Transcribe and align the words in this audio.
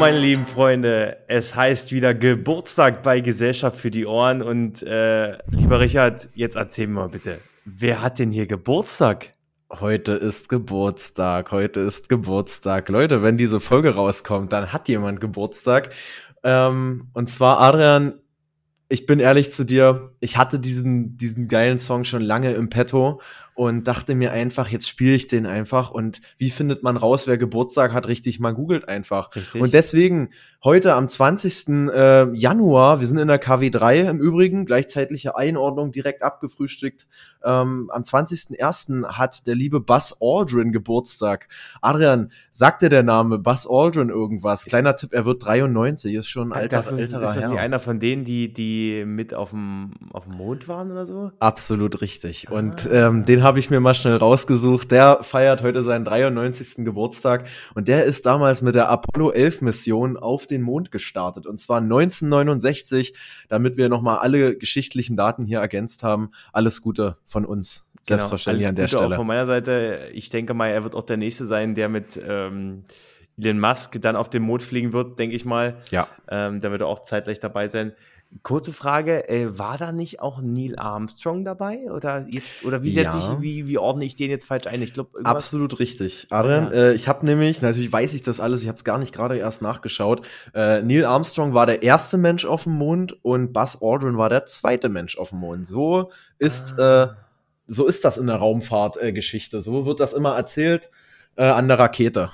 Meine 0.00 0.18
lieben 0.18 0.46
Freunde, 0.46 1.18
es 1.28 1.54
heißt 1.54 1.92
wieder 1.92 2.14
Geburtstag 2.14 3.02
bei 3.02 3.20
Gesellschaft 3.20 3.76
für 3.76 3.90
die 3.90 4.06
Ohren. 4.06 4.40
Und 4.40 4.82
äh, 4.82 5.36
lieber 5.50 5.78
Richard, 5.78 6.30
jetzt 6.34 6.56
erzähl 6.56 6.86
mal 6.86 7.10
bitte, 7.10 7.38
wer 7.66 8.00
hat 8.00 8.18
denn 8.18 8.30
hier 8.30 8.46
Geburtstag? 8.46 9.34
Heute 9.70 10.12
ist 10.12 10.48
Geburtstag, 10.48 11.52
heute 11.52 11.80
ist 11.80 12.08
Geburtstag. 12.08 12.88
Leute, 12.88 13.22
wenn 13.22 13.36
diese 13.36 13.60
Folge 13.60 13.94
rauskommt, 13.94 14.54
dann 14.54 14.72
hat 14.72 14.88
jemand 14.88 15.20
Geburtstag. 15.20 15.90
Ähm, 16.42 17.10
und 17.12 17.28
zwar 17.28 17.60
Adrian, 17.60 18.14
ich 18.88 19.04
bin 19.04 19.20
ehrlich 19.20 19.52
zu 19.52 19.64
dir, 19.64 20.14
ich 20.20 20.38
hatte 20.38 20.58
diesen, 20.58 21.18
diesen 21.18 21.46
geilen 21.46 21.78
Song 21.78 22.04
schon 22.04 22.22
lange 22.22 22.52
im 22.54 22.70
Petto 22.70 23.20
und 23.60 23.86
dachte 23.86 24.14
mir 24.14 24.32
einfach, 24.32 24.68
jetzt 24.68 24.88
spiele 24.88 25.14
ich 25.14 25.26
den 25.26 25.44
einfach. 25.44 25.90
Und 25.90 26.22
wie 26.38 26.48
findet 26.48 26.82
man 26.82 26.96
raus, 26.96 27.26
wer 27.26 27.36
Geburtstag 27.36 27.92
hat? 27.92 28.08
Richtig, 28.08 28.40
man 28.40 28.54
googelt 28.54 28.88
einfach. 28.88 29.36
Richtig. 29.36 29.60
Und 29.60 29.74
deswegen 29.74 30.30
heute 30.64 30.94
am 30.94 31.08
20. 31.08 31.68
Äh, 31.92 32.32
Januar, 32.32 33.00
wir 33.00 33.06
sind 33.06 33.18
in 33.18 33.28
der 33.28 33.38
KW3 33.38 34.08
im 34.08 34.18
Übrigen, 34.18 34.64
gleichzeitliche 34.64 35.36
Einordnung 35.36 35.92
direkt 35.92 36.22
abgefrühstückt. 36.22 37.06
Ähm, 37.44 37.90
am 37.92 38.02
20.01. 38.02 39.18
hat 39.18 39.46
der 39.46 39.56
liebe 39.56 39.80
Buzz 39.80 40.16
Aldrin 40.22 40.72
Geburtstag. 40.72 41.48
Adrian, 41.82 42.32
sagt 42.50 42.80
dir 42.80 42.88
der 42.88 43.02
Name 43.02 43.38
Buzz 43.38 43.66
Aldrin 43.70 44.08
irgendwas? 44.08 44.64
Kleiner 44.64 44.96
Tipp, 44.96 45.12
er 45.12 45.26
wird 45.26 45.44
93, 45.44 46.14
ist 46.14 46.28
schon 46.28 46.54
ein 46.54 46.62
alter, 46.62 46.78
das 46.78 46.92
ist, 46.92 46.98
älterer 46.98 47.22
Ist 47.24 47.36
das 47.36 47.50
nicht 47.50 47.58
einer 47.58 47.78
von 47.78 48.00
denen, 48.00 48.24
die, 48.24 48.50
die 48.50 49.04
mit 49.04 49.34
auf 49.34 49.50
dem, 49.50 49.92
auf 50.14 50.24
dem 50.24 50.36
Mond 50.38 50.66
waren 50.66 50.90
oder 50.90 51.04
so? 51.06 51.30
Absolut 51.40 52.00
richtig. 52.00 52.50
Und 52.50 52.88
ähm, 52.90 53.26
den 53.26 53.42
habe 53.50 53.58
ich 53.58 53.68
mir 53.68 53.80
mal 53.80 53.94
schnell 53.94 54.14
rausgesucht. 54.14 54.92
Der 54.92 55.24
feiert 55.24 55.60
heute 55.64 55.82
seinen 55.82 56.04
93. 56.04 56.84
Geburtstag 56.84 57.48
und 57.74 57.88
der 57.88 58.04
ist 58.04 58.24
damals 58.24 58.62
mit 58.62 58.76
der 58.76 58.88
Apollo 58.88 59.32
11 59.32 59.62
Mission 59.62 60.16
auf 60.16 60.46
den 60.46 60.62
Mond 60.62 60.92
gestartet 60.92 61.48
und 61.48 61.58
zwar 61.58 61.78
1969, 61.78 63.12
damit 63.48 63.76
wir 63.76 63.88
nochmal 63.88 64.18
alle 64.18 64.56
geschichtlichen 64.56 65.16
Daten 65.16 65.44
hier 65.44 65.58
ergänzt 65.58 66.04
haben. 66.04 66.30
Alles 66.52 66.80
Gute 66.80 67.16
von 67.26 67.44
uns. 67.44 67.84
Selbstverständlich 68.02 68.68
genau, 68.68 68.68
an 68.68 68.76
der 68.76 68.84
Gute 68.84 68.98
Stelle. 68.98 69.14
Auch 69.14 69.16
von 69.16 69.26
meiner 69.26 69.46
Seite, 69.46 69.98
ich 70.12 70.30
denke 70.30 70.54
mal, 70.54 70.68
er 70.68 70.84
wird 70.84 70.94
auch 70.94 71.02
der 71.02 71.16
Nächste 71.16 71.44
sein, 71.44 71.74
der 71.74 71.88
mit 71.88 72.20
ähm, 72.24 72.84
Elon 73.36 73.58
Musk 73.58 74.00
dann 74.00 74.14
auf 74.14 74.30
den 74.30 74.44
Mond 74.44 74.62
fliegen 74.62 74.92
wird, 74.92 75.18
denke 75.18 75.34
ich 75.34 75.44
mal. 75.44 75.78
Ja. 75.90 76.06
Ähm, 76.30 76.60
da 76.60 76.70
wird 76.70 76.82
er 76.82 76.86
auch 76.86 77.02
zeitgleich 77.02 77.40
dabei 77.40 77.66
sein. 77.66 77.94
Kurze 78.44 78.72
Frage, 78.72 79.28
äh, 79.28 79.58
war 79.58 79.76
da 79.76 79.90
nicht 79.90 80.20
auch 80.20 80.40
Neil 80.40 80.78
Armstrong 80.78 81.44
dabei? 81.44 81.90
Oder 81.90 82.26
jetzt, 82.30 82.64
oder 82.64 82.84
wie 82.84 82.90
setze 82.92 83.18
Ja. 83.18 83.32
ich, 83.34 83.40
wie, 83.42 83.66
wie 83.66 83.76
ordne 83.76 84.04
ich 84.04 84.14
den 84.14 84.30
jetzt 84.30 84.46
falsch 84.46 84.68
ein? 84.68 84.80
Ich 84.82 84.92
glaube, 84.94 85.18
Absolut 85.24 85.80
richtig. 85.80 86.28
Adrian, 86.30 86.66
Ja. 86.66 86.70
äh, 86.70 86.94
ich 86.94 87.08
habe 87.08 87.26
nämlich, 87.26 87.60
natürlich 87.60 87.92
weiß 87.92 88.14
ich 88.14 88.22
das 88.22 88.38
alles, 88.38 88.62
ich 88.62 88.68
habe 88.68 88.76
es 88.78 88.84
gar 88.84 88.98
nicht 88.98 89.12
gerade 89.12 89.36
erst 89.36 89.62
nachgeschaut. 89.62 90.24
Äh, 90.54 90.80
Neil 90.82 91.04
Armstrong 91.06 91.54
war 91.54 91.66
der 91.66 91.82
erste 91.82 92.18
Mensch 92.18 92.44
auf 92.44 92.62
dem 92.62 92.74
Mond 92.74 93.18
und 93.24 93.52
Buzz 93.52 93.78
Aldrin 93.82 94.16
war 94.16 94.28
der 94.28 94.46
zweite 94.46 94.88
Mensch 94.88 95.18
auf 95.18 95.30
dem 95.30 95.40
Mond. 95.40 95.66
So 95.66 96.12
ist, 96.38 96.78
Ah. 96.78 97.02
äh, 97.02 97.08
so 97.66 97.84
ist 97.86 98.04
das 98.04 98.16
in 98.16 98.28
der 98.28 98.36
Raumfahrtgeschichte. 98.36 99.56
Äh, 99.56 99.60
so 99.60 99.86
wird 99.86 99.98
das 99.98 100.12
immer 100.12 100.36
erzählt 100.36 100.88
äh, 101.36 101.42
an 101.44 101.66
der 101.66 101.80
Rakete. 101.80 102.30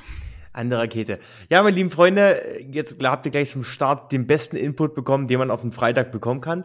An 0.57 0.71
der 0.71 0.79
Rakete. 0.79 1.19
Ja, 1.51 1.62
meine 1.62 1.77
lieben 1.77 1.91
Freunde, 1.91 2.41
jetzt 2.71 3.05
habt 3.05 3.27
ihr 3.27 3.33
gleich 3.33 3.51
zum 3.51 3.62
Start 3.62 4.11
den 4.11 4.27
besten 4.27 4.57
Input 4.57 4.95
bekommen, 4.95 5.27
den 5.27 5.39
man 5.39 5.51
auf 5.51 5.61
dem 5.61 5.70
Freitag 5.70 6.13
bekommen 6.13 6.41
kann. 6.41 6.64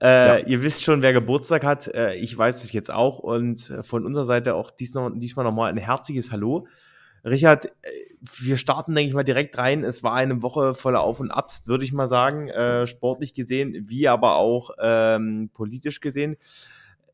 Äh, 0.00 0.06
Ja. 0.08 0.38
Ihr 0.38 0.62
wisst 0.64 0.82
schon, 0.82 1.02
wer 1.02 1.12
Geburtstag 1.12 1.64
hat. 1.64 1.86
Äh, 1.86 2.14
ich 2.16 2.36
weiß 2.36 2.64
es 2.64 2.72
jetzt 2.72 2.92
auch. 2.92 3.20
Und 3.20 3.70
äh, 3.70 3.84
von 3.84 4.04
unserer 4.04 4.24
Seite 4.26 4.54
auch 4.56 4.72
dies 4.72 4.92
noch, 4.94 5.10
diesmal 5.14 5.44
nochmal 5.44 5.70
ein 5.70 5.76
herzliches 5.76 6.32
Hallo. 6.32 6.66
Richard, 7.24 7.66
äh, 7.66 7.70
wir 8.40 8.56
starten, 8.56 8.94
denke 8.96 9.08
ich 9.08 9.14
mal, 9.14 9.22
direkt 9.22 9.56
rein. 9.56 9.84
Es 9.84 10.02
war 10.02 10.14
eine 10.14 10.42
Woche 10.42 10.74
voller 10.74 11.02
Auf 11.02 11.20
und 11.20 11.30
Abs, 11.30 11.68
würde 11.68 11.84
ich 11.84 11.92
mal 11.92 12.08
sagen. 12.08 12.48
Äh, 12.48 12.88
sportlich 12.88 13.34
gesehen, 13.34 13.84
wie 13.88 14.08
aber 14.08 14.34
auch 14.34 14.70
ähm, 14.80 15.50
politisch 15.54 16.00
gesehen. 16.00 16.36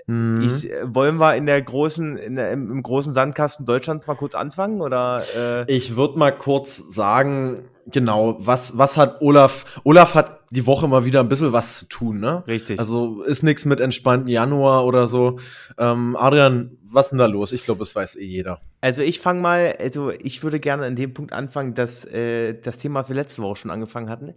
Mhm. 0.06 0.42
Ich, 0.42 0.70
äh, 0.70 0.82
wollen 0.94 1.16
wir 1.16 1.34
in 1.36 1.46
der 1.46 1.60
großen, 1.62 2.16
in 2.16 2.36
der, 2.36 2.52
im, 2.52 2.70
im 2.70 2.82
großen 2.82 3.12
Sandkasten 3.12 3.64
Deutschlands 3.64 4.06
mal 4.06 4.16
kurz 4.16 4.34
anfangen? 4.34 4.80
Oder 4.80 5.22
äh, 5.36 5.72
Ich 5.72 5.96
würde 5.96 6.18
mal 6.18 6.32
kurz 6.32 6.94
sagen, 6.94 7.64
genau, 7.86 8.36
was, 8.38 8.76
was 8.76 8.96
hat 8.96 9.20
Olaf, 9.22 9.80
Olaf 9.84 10.14
hat 10.14 10.40
die 10.50 10.66
Woche 10.66 10.86
mal 10.86 11.04
wieder 11.04 11.20
ein 11.20 11.28
bisschen 11.28 11.52
was 11.52 11.80
zu 11.80 11.88
tun, 11.88 12.20
ne? 12.20 12.44
richtig? 12.46 12.78
Also 12.78 13.22
ist 13.22 13.42
nichts 13.42 13.64
mit 13.64 13.80
entspannten 13.80 14.28
Januar 14.28 14.84
oder 14.84 15.08
so. 15.08 15.38
Ähm, 15.78 16.16
Adrian, 16.16 16.76
was 16.84 17.06
ist 17.06 17.10
denn 17.10 17.18
da 17.18 17.26
los? 17.26 17.52
Ich 17.52 17.64
glaube, 17.64 17.80
das 17.80 17.96
weiß 17.96 18.16
eh 18.16 18.24
jeder. 18.24 18.60
Also 18.80 19.02
ich 19.02 19.18
fange 19.18 19.40
mal, 19.40 19.74
also 19.80 20.10
ich 20.10 20.42
würde 20.44 20.60
gerne 20.60 20.86
an 20.86 20.96
dem 20.96 21.12
Punkt 21.12 21.32
anfangen, 21.32 21.74
dass 21.74 22.04
äh, 22.04 22.54
das 22.54 22.78
Thema 22.78 23.00
was 23.00 23.08
wir 23.08 23.16
letzte 23.16 23.42
Woche 23.42 23.56
schon 23.56 23.70
angefangen 23.70 24.08
hatten, 24.08 24.34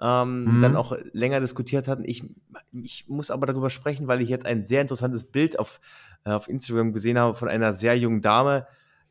ähm, 0.00 0.44
Mhm. 0.56 0.60
dann 0.60 0.76
auch 0.76 0.96
länger 1.12 1.40
diskutiert 1.40 1.88
hatten. 1.88 2.04
Ich, 2.04 2.24
ich 2.72 3.08
muss 3.08 3.30
aber 3.30 3.46
darüber 3.46 3.70
sprechen, 3.70 4.06
weil 4.06 4.20
ich 4.22 4.28
jetzt 4.28 4.46
ein 4.46 4.64
sehr 4.64 4.80
interessantes 4.82 5.24
Bild 5.24 5.58
auf, 5.58 5.80
äh, 6.24 6.30
auf 6.30 6.48
Instagram 6.48 6.92
gesehen 6.92 7.18
habe 7.18 7.34
von 7.34 7.48
einer 7.48 7.72
sehr 7.72 7.96
jungen 7.98 8.20
Dame, 8.20 8.66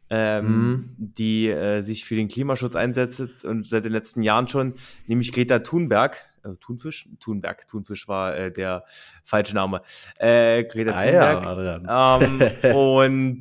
ähm, 0.10 0.46
Mhm. 0.72 0.90
die 0.98 1.48
äh, 1.50 1.82
sich 1.82 2.06
für 2.06 2.16
den 2.16 2.30
Klimaschutz 2.30 2.76
einsetzt 2.76 3.44
und 3.44 3.68
seit 3.68 3.84
den 3.84 3.92
letzten 3.92 4.22
Jahren 4.22 4.48
schon, 4.48 4.74
nämlich 5.08 5.34
Greta 5.34 5.60
Thunberg. 5.60 6.18
Also 6.44 6.56
Thunfisch? 6.56 7.10
Thunberg. 7.20 7.68
Thunfisch 7.68 8.08
war 8.08 8.38
äh, 8.38 8.50
der 8.54 8.86
falsche 9.26 9.54
Name. 9.56 9.82
Äh, 10.18 10.64
Greta 10.64 10.94
Thunberg. 10.94 11.46
Adrian. 11.46 12.22
Ähm, 12.64 12.74
und 12.78 13.40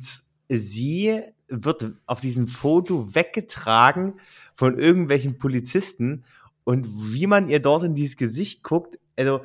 sie 0.49 1.21
wird 1.47 1.93
auf 2.05 2.19
diesem 2.19 2.47
Foto 2.49 3.15
weggetragen 3.15 4.19
von 4.53 4.77
irgendwelchen 4.77 5.37
Polizisten. 5.37 6.25
Und 6.67 6.85
wie 7.13 7.27
man 7.27 7.47
ihr 7.47 7.61
dort 7.61 7.83
in 7.83 7.95
dieses 7.95 8.17
Gesicht 8.17 8.61
guckt, 8.61 8.99
also 9.17 9.39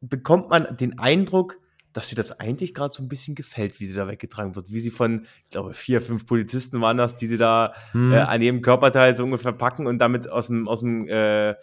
bekommt 0.00 0.50
man 0.50 0.76
den 0.76 0.98
Eindruck, 0.98 1.58
dass 1.92 2.10
ihr 2.10 2.16
das 2.16 2.40
eigentlich 2.40 2.74
gerade 2.74 2.92
so 2.92 3.04
ein 3.04 3.08
bisschen 3.08 3.36
gefällt, 3.36 3.78
wie 3.78 3.86
sie 3.86 3.94
da 3.94 4.08
weggetragen 4.08 4.56
wird. 4.56 4.72
Wie 4.72 4.80
sie 4.80 4.90
von, 4.90 5.26
ich 5.44 5.50
glaube, 5.50 5.74
vier, 5.74 6.00
fünf 6.00 6.26
Polizisten 6.26 6.80
waren 6.80 6.96
das, 6.96 7.14
die 7.14 7.28
sie 7.28 7.36
da 7.36 7.72
Hm. 7.92 8.12
äh, 8.12 8.16
an 8.16 8.42
jedem 8.42 8.62
Körperteil 8.62 9.14
so 9.14 9.22
ungefähr 9.22 9.52
packen 9.52 9.86
und 9.86 9.98
damit 9.98 10.28
aus 10.28 10.48
dem, 10.48 10.66
aus 10.66 10.80
dem, 10.80 11.06
äh, 11.06 11.54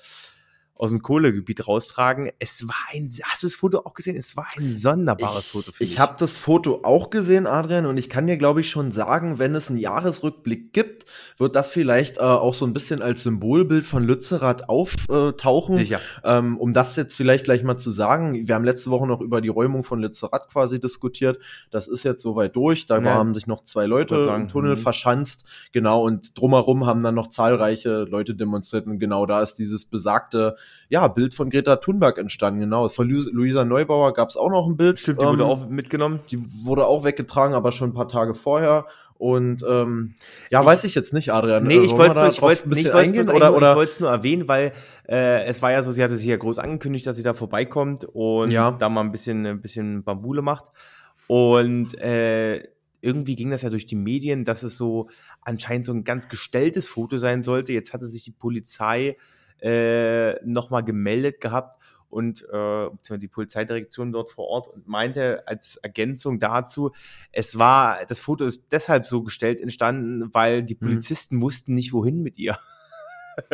aus 0.77 0.89
dem 0.89 1.01
Kohlegebiet 1.01 1.67
raustragen. 1.67 2.31
Es 2.39 2.67
war 2.67 2.75
ein, 2.93 3.09
hast 3.23 3.43
du 3.43 3.47
das 3.47 3.55
Foto 3.55 3.79
auch 3.79 3.93
gesehen? 3.93 4.15
Es 4.15 4.37
war 4.37 4.47
ein 4.57 4.73
sonderbares 4.73 5.47
Foto. 5.47 5.71
ich 5.79 5.97
ich 5.97 5.99
habe 5.99 6.15
das 6.19 6.37
Foto 6.37 6.81
auch 6.83 7.09
gesehen, 7.09 7.47
Adrian, 7.47 7.85
und 7.85 7.97
ich 7.97 8.09
kann 8.09 8.27
dir, 8.27 8.37
glaube 8.37 8.61
ich, 8.61 8.69
schon 8.69 8.91
sagen, 8.91 9.39
wenn 9.39 9.55
es 9.55 9.69
einen 9.69 9.79
Jahresrückblick 9.79 10.73
gibt, 10.73 11.05
wird 11.37 11.55
das 11.55 11.71
vielleicht 11.71 12.17
äh, 12.17 12.21
auch 12.21 12.53
so 12.53 12.65
ein 12.65 12.73
bisschen 12.73 13.01
als 13.01 13.23
Symbolbild 13.23 13.85
von 13.85 14.03
Lützerath 14.03 14.69
auftauchen. 14.69 15.77
Sicher. 15.77 15.99
Ähm, 16.23 16.57
um 16.57 16.73
das 16.73 16.95
jetzt 16.95 17.15
vielleicht 17.15 17.45
gleich 17.45 17.63
mal 17.63 17.77
zu 17.77 17.91
sagen, 17.91 18.47
wir 18.47 18.53
haben 18.53 18.65
letzte 18.65 18.91
Woche 18.91 19.07
noch 19.07 19.21
über 19.21 19.41
die 19.41 19.49
Räumung 19.49 19.83
von 19.83 19.99
Lützerath 19.99 20.49
quasi 20.49 20.79
diskutiert. 20.79 21.39
Das 21.71 21.87
ist 21.87 22.03
jetzt 22.03 22.21
soweit 22.21 22.55
durch. 22.55 22.85
Da 22.85 22.99
Ja. 22.99 23.15
haben 23.15 23.33
sich 23.33 23.47
noch 23.47 23.63
zwei 23.63 23.85
Leute 23.85 24.23
sagen, 24.23 24.43
im 24.43 24.47
Tunnel 24.49 24.75
mhm. 24.75 24.79
verschanzt. 24.79 25.45
Genau, 25.71 26.03
und 26.03 26.39
drumherum 26.39 26.85
haben 26.85 27.01
dann 27.03 27.15
noch 27.15 27.27
zahlreiche 27.27 28.03
Leute 28.03 28.35
demonstriert. 28.35 28.85
Und 28.85 28.99
genau 28.99 29.25
da 29.25 29.41
ist 29.41 29.55
dieses 29.55 29.85
besagte 29.85 30.55
ja, 30.89 31.07
Bild 31.07 31.33
von 31.33 31.49
Greta 31.49 31.75
Thunberg 31.77 32.17
entstanden. 32.17 32.61
Genau. 32.61 32.87
Von 32.87 33.09
Lu 33.09 33.21
Luisa 33.31 33.65
Neubauer 33.65 34.13
gab 34.13 34.29
es 34.29 34.37
auch 34.37 34.49
noch 34.49 34.67
ein 34.67 34.77
Bild. 34.77 34.99
Stimmt, 34.99 35.21
die 35.21 35.25
wurde 35.25 35.43
Ähm, 35.43 35.49
auch 35.49 35.67
mitgenommen. 35.69 36.19
die 36.31 36.39
wurde 36.63 36.85
auch 36.85 37.03
weggetragen, 37.03 37.53
aber 37.55 37.71
schon 37.71 37.89
ein 37.89 37.93
paar 37.93 38.07
Tage 38.07 38.33
vorher. 38.33 38.85
Und 39.19 39.63
ähm, 39.67 40.13
ja, 40.51 40.63
weiß 40.63 40.83
ich 40.83 40.93
jetzt 40.93 41.11
nicht, 41.11 41.33
Adrian. 41.33 41.63
Nee, 41.65 41.77
Äh, 41.77 41.85
ich 41.85 41.97
wollte 41.97 42.13
drauf 42.13 42.39
wollte 42.41 42.63
ein 42.65 42.69
bisschen 42.69 42.91
eingehen 42.93 43.27
es 43.27 43.33
oder, 43.33 43.49
ich 43.49 43.55
oder 43.55 43.75
wollte 43.75 43.91
es 43.93 43.99
nur 43.99 44.11
erwähnen, 44.11 44.47
weil 44.47 44.73
äh, 45.09 45.43
es 45.45 45.59
war 45.63 45.71
ja 45.71 45.81
so, 45.81 45.91
sie 45.91 46.03
hatte 46.03 46.15
sich 46.17 46.29
ja 46.29 46.37
groß 46.37 46.59
angekündigt, 46.59 47.07
dass 47.07 47.17
sie 47.17 47.23
da 47.23 47.33
vorbeikommt 47.33 48.05
und 48.05 48.51
Ja. 48.51 48.73
da 48.73 48.89
mal 48.89 49.01
ein 49.01 49.11
bisschen 49.11 49.45
ein 49.47 49.59
bisschen 49.61 50.03
Bambule 50.03 50.43
macht 50.43 50.65
und 51.27 51.97
äh, 51.99 52.63
irgendwie 53.01 53.35
ging 53.35 53.49
das 53.51 53.61
ja 53.61 53.69
durch 53.69 53.85
die 53.85 53.95
Medien, 53.95 54.43
dass 54.45 54.63
es 54.63 54.77
so 54.77 55.09
anscheinend 55.41 55.85
so 55.85 55.93
ein 55.93 56.03
ganz 56.03 56.29
gestelltes 56.29 56.87
Foto 56.87 57.17
sein 57.17 57.43
sollte. 57.43 57.73
Jetzt 57.73 57.93
hatte 57.93 58.05
sich 58.07 58.23
die 58.23 58.31
Polizei 58.31 59.17
äh, 59.61 60.33
nochmal 60.45 60.83
gemeldet 60.83 61.41
gehabt 61.41 61.77
und 62.09 62.45
äh, 62.53 62.87
die 63.17 63.27
Polizeidirektion 63.27 64.11
dort 64.13 64.29
vor 64.31 64.45
Ort 64.47 64.67
und 64.69 64.87
meinte 64.87 65.43
als 65.45 65.75
Ergänzung 65.77 66.39
dazu, 66.39 66.91
es 67.33 67.59
war, 67.59 67.97
das 68.07 68.19
Foto 68.19 68.45
ist 68.45 68.65
deshalb 68.71 69.05
so 69.07 69.23
gestellt 69.23 69.59
entstanden, 69.59 70.33
weil 70.33 70.63
die 70.63 70.75
Mhm. 70.75 70.79
Polizisten 70.87 71.41
wussten 71.41 71.73
nicht, 71.73 71.91
wohin 71.93 72.21
mit 72.23 72.37
ihr. 72.37 72.57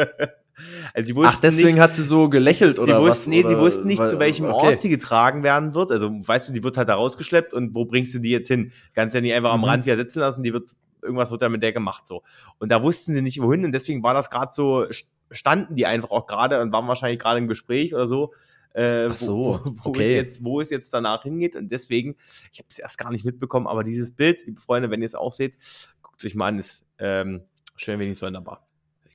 also 0.93 1.07
sie 1.07 1.15
wussten 1.15 1.33
Ach, 1.35 1.41
deswegen 1.41 1.67
nicht, 1.73 1.79
hat 1.79 1.93
sie 1.95 2.03
so 2.03 2.29
gelächelt 2.29 2.77
oder 2.79 2.97
sie 2.97 3.01
was? 3.01 3.09
wussten, 3.09 3.29
nee, 3.31 3.41
sie 3.41 3.47
Oder- 3.47 3.59
wussten 3.59 3.87
nicht, 3.87 3.99
weil- 3.99 4.09
zu 4.09 4.19
welchem 4.19 4.45
okay. 4.45 4.67
Ort 4.67 4.81
sie 4.81 4.89
getragen 4.89 5.41
werden 5.43 5.73
wird. 5.73 5.91
Also, 5.91 6.09
weißt 6.11 6.49
du, 6.49 6.53
die 6.53 6.63
wird 6.63 6.77
halt 6.77 6.89
da 6.89 6.95
rausgeschleppt 6.95 7.53
und 7.53 7.73
wo 7.73 7.85
bringst 7.85 8.13
du 8.13 8.19
die 8.19 8.29
jetzt 8.29 8.47
hin? 8.49 8.71
Kannst 8.93 9.15
ja 9.15 9.21
nicht 9.21 9.33
einfach 9.33 9.51
am 9.53 9.61
Mhm. 9.61 9.65
Rand 9.65 9.85
wieder 9.85 9.97
sitzen 9.97 10.19
lassen, 10.19 10.43
die 10.43 10.53
wird, 10.53 10.73
irgendwas 11.03 11.31
wird 11.31 11.41
da 11.41 11.49
mit 11.49 11.63
der 11.63 11.73
gemacht, 11.73 12.07
so. 12.07 12.23
Und 12.59 12.71
da 12.71 12.83
wussten 12.83 13.13
sie 13.13 13.21
nicht, 13.21 13.41
wohin 13.41 13.65
und 13.65 13.71
deswegen 13.71 14.03
war 14.03 14.13
das 14.13 14.29
gerade 14.29 14.51
so, 14.53 14.87
standen 15.31 15.75
die 15.75 15.85
einfach 15.85 16.11
auch 16.11 16.25
gerade 16.25 16.61
und 16.61 16.71
waren 16.71 16.87
wahrscheinlich 16.87 17.19
gerade 17.19 17.39
im 17.39 17.47
Gespräch 17.47 17.93
oder 17.93 18.07
so. 18.07 18.33
Äh, 18.73 19.09
Ach 19.11 19.15
so, 19.15 19.59
wo, 19.63 19.71
wo, 19.83 19.89
okay. 19.89 20.03
es 20.03 20.13
jetzt, 20.13 20.43
wo 20.43 20.59
es 20.59 20.69
jetzt 20.71 20.91
danach 20.93 21.23
hingeht 21.23 21.55
und 21.55 21.71
deswegen, 21.71 22.15
ich 22.51 22.59
habe 22.59 22.67
es 22.69 22.79
erst 22.79 22.97
gar 22.97 23.11
nicht 23.11 23.23
mitbekommen, 23.23 23.67
aber 23.67 23.83
dieses 23.83 24.11
Bild, 24.11 24.43
liebe 24.45 24.61
Freunde, 24.61 24.89
wenn 24.89 25.01
ihr 25.01 25.05
es 25.05 25.15
auch 25.15 25.31
seht, 25.31 25.57
guckt 26.01 26.19
es 26.19 26.25
euch 26.25 26.35
mal 26.35 26.47
an, 26.47 26.59
ist 26.59 26.85
ähm, 26.97 27.43
schön 27.75 27.99
wenig 27.99 28.17
sonderbar. 28.17 28.65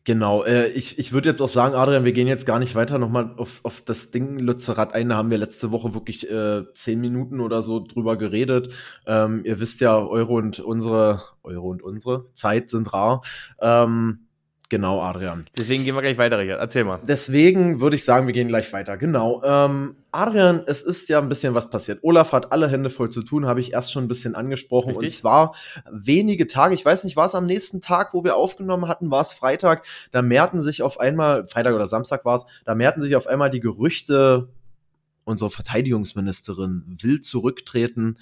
Genau, 0.09 0.43
äh, 0.43 0.69
ich, 0.69 0.99
ich 0.99 1.13
würde 1.13 1.29
jetzt 1.29 1.43
auch 1.43 1.51
sagen, 1.51 1.75
Adrian, 1.75 2.07
wir 2.07 2.13
gehen 2.13 2.27
jetzt 2.27 2.47
gar 2.47 2.59
nicht 2.59 2.75
weiter 2.75 2.97
nochmal 2.99 3.35
auf, 3.37 3.61
auf 3.63 3.83
das 3.83 4.11
Ding 4.11 4.39
Lützerath 4.39 4.95
ein. 4.95 5.11
Da 5.11 5.17
haben 5.17 5.31
wir 5.31 5.37
letzte 5.37 5.71
Woche 5.71 5.93
wirklich 5.93 6.31
äh, 6.31 6.63
zehn 6.73 6.99
Minuten 6.99 7.41
oder 7.41 7.63
so 7.63 7.85
drüber 7.85 8.17
geredet. 8.17 8.73
Ähm, 9.07 9.43
ihr 9.45 9.61
wisst 9.61 9.83
ja, 9.83 9.99
Euro 9.99 10.39
und 10.39 10.61
unsere, 10.61 11.25
Euro 11.43 11.69
und 11.69 11.83
unsere 11.83 12.25
Zeit 12.33 12.71
sind 12.71 12.91
rar. 12.95 13.21
Ähm, 13.61 14.28
Genau, 14.71 15.01
Adrian. 15.01 15.47
Deswegen 15.57 15.85
gehen 15.85 15.95
wir 15.95 16.03
gleich 16.03 16.19
weiter, 16.19 16.39
Richard. 16.39 16.61
Erzähl 16.61 16.85
mal. 16.85 17.01
Deswegen 17.03 17.81
würde 17.81 17.97
ich 17.97 18.05
sagen, 18.05 18.27
wir 18.27 18.35
gehen 18.35 18.49
gleich 18.49 18.71
weiter. 18.75 18.99
Genau. 18.99 19.43
Ähm, 19.43 19.97
Adrian, 20.13 20.63
es 20.67 20.83
ist 20.83 21.09
ja 21.09 21.19
ein 21.19 21.31
bisschen 21.31 21.55
was 21.55 21.71
passiert. 21.71 22.01
Olaf 22.03 22.33
hat 22.33 22.53
alle 22.53 22.69
Hände 22.69 22.91
voll 22.91 23.09
zu 23.09 23.23
tun, 23.23 23.47
habe 23.47 23.61
ich 23.61 23.73
erst 23.73 23.93
schon 23.93 24.05
ein 24.05 24.09
bisschen 24.09 24.35
angesprochen. 24.35 24.91
Richtig. 24.91 25.07
Und 25.07 25.13
zwar 25.13 25.55
wenige 25.91 26.47
Tage, 26.47 26.75
ich 26.75 26.85
weiß 26.85 27.05
nicht, 27.05 27.17
war 27.17 27.25
es 27.25 27.35
am 27.35 27.47
nächsten 27.47 27.81
Tag, 27.81 28.13
wo 28.13 28.25
wir 28.25 28.37
aufgenommen 28.37 28.89
hatten, 28.89 29.11
war 29.11 29.23
es 29.23 29.33
Freitag, 29.33 29.87
da 30.11 30.21
mehrten 30.21 30.61
sich 30.61 30.83
auf 30.83 31.01
einmal, 31.01 31.47
Freitag 31.47 31.75
oder 31.75 31.87
Samstag 31.87 32.27
war 32.27 32.35
es, 32.35 32.45
da 32.67 32.75
mehrten 32.75 33.01
sich 33.01 33.17
auf 33.17 33.27
einmal 33.27 33.49
die 33.49 33.61
Gerüchte, 33.61 34.49
unsere 35.25 35.51
Verteidigungsministerin 35.51 36.99
will 37.01 37.23
zurücktreten 37.23 38.17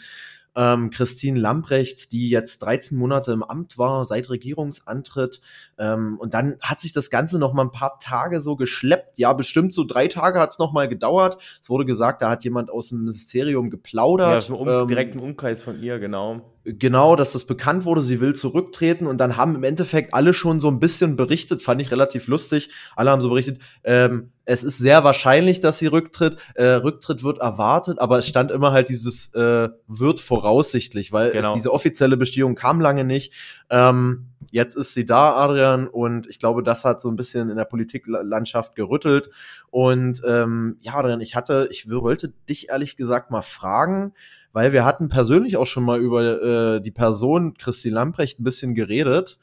ähm, 0.56 0.91
Christine 0.91 1.38
Lamprecht, 1.38 2.12
die 2.12 2.31
jetzt 2.31 2.58
13 2.61 2.97
Monate 2.97 3.32
im 3.32 3.43
Amt 3.43 3.79
war, 3.79 4.05
seit 4.06 4.31
Regierungsantritt. 4.31 5.41
Ähm, 5.79 6.17
und 6.19 6.35
dann 6.35 6.56
hat 6.62 6.81
sich 6.81 6.93
das 6.93 7.11
Ganze 7.11 7.38
noch 7.38 7.53
mal 7.53 7.62
ein 7.62 7.73
paar 7.73 7.99
Tage 7.99 8.41
so 8.41 8.56
geschleppt. 8.56 9.19
Ja, 9.19 9.32
bestimmt 9.35 9.75
so 9.75 9.85
drei 9.85 10.08
Tage 10.08 10.41
hat 10.41 10.50
es 10.50 10.58
noch 10.58 10.73
mal 10.73 10.88
gedauert. 10.88 11.38
Es 11.61 11.69
wurde 11.69 11.85
gesagt, 11.85 12.23
da 12.23 12.31
hat 12.31 12.44
jemand 12.44 12.70
aus 12.70 12.88
dem 12.88 13.00
Ministerium 13.00 13.70
geplaudert. 13.70 14.31
Ja, 14.31 14.38
aus 14.38 14.47
dem 14.47 14.55
um, 14.56 14.69
ähm, 14.69 14.88
direkten 14.88 15.19
Umkreis 15.20 15.62
von 15.62 15.81
ihr, 15.82 15.99
genau 15.99 16.43
genau, 16.67 17.15
dass 17.15 17.33
das 17.33 17.45
bekannt 17.45 17.85
wurde, 17.85 18.03
sie 18.03 18.21
will 18.21 18.35
zurücktreten 18.35 19.07
und 19.07 19.19
dann 19.19 19.37
haben 19.37 19.55
im 19.55 19.65
Endeffekt 19.65 20.13
alle 20.15 20.35
schon 20.35 20.59
so 20.59 20.69
ein 20.69 20.81
bisschen 20.81 21.17
berichtet, 21.17 21.63
fand 21.63 21.81
ich 21.81 21.91
relativ 21.91 22.27
lustig. 22.27 22.71
Alle 22.97 23.11
haben 23.11 23.21
so 23.21 23.29
berichtet, 23.29 23.61
ähm, 23.85 24.33
es 24.45 24.65
ist 24.65 24.79
sehr 24.79 25.05
wahrscheinlich, 25.05 25.61
dass 25.61 25.79
sie 25.79 25.87
rücktritt. 25.87 26.37
Äh, 26.55 26.67
Rücktritt 26.67 27.23
wird 27.23 27.39
erwartet, 27.39 27.99
aber 27.99 28.19
es 28.19 28.27
stand 28.27 28.51
immer 28.51 28.73
halt 28.73 28.89
dieses 28.89 29.33
äh, 29.35 29.69
wird 29.87 30.21
voraussichtlich, 30.21 31.13
weil 31.13 31.31
genau. 31.31 31.51
es, 31.51 31.55
diese 31.55 31.73
offizielle 31.73 32.17
Bestehung 32.17 32.55
kam 32.55 32.81
lange 32.81 33.05
nicht. 33.05 33.33
Ähm, 33.71 34.29
jetzt 34.51 34.77
ist 34.77 34.95
sie 34.95 35.07
da, 35.07 35.35
Adrian, 35.37 35.87
und 35.87 36.27
ich 36.29 36.39
glaube, 36.39 36.62
das 36.62 36.85
hat 36.85 37.01
so 37.01 37.09
ein 37.09 37.17
bisschen 37.17 37.51
in 37.51 37.57
der 37.57 37.65
Politiklandschaft 37.65 38.75
gerüttelt. 38.75 39.31
Und 39.71 40.23
ähm, 40.27 40.79
ja, 40.81 40.95
Adrian, 40.95 41.21
ich 41.21 41.37
hatte, 41.37 41.69
ich 41.71 41.91
wollte 41.91 42.33
dich 42.49 42.71
ehrlich 42.71 42.97
gesagt 42.97 43.31
mal 43.31 43.43
fragen, 43.43 44.12
weil 44.56 44.73
wir 44.73 44.87
hatten 44.87 45.11
persönlich 45.11 45.58
auch 45.58 45.67
schon 45.67 45.85
mal 45.85 46.00
über 46.00 46.76
äh, 46.76 46.81
die 46.81 46.91
Person 46.91 47.53
Christine 47.58 47.97
Lamprecht 47.97 48.41
ein 48.41 48.44
bisschen 48.44 48.75
geredet 48.75 49.38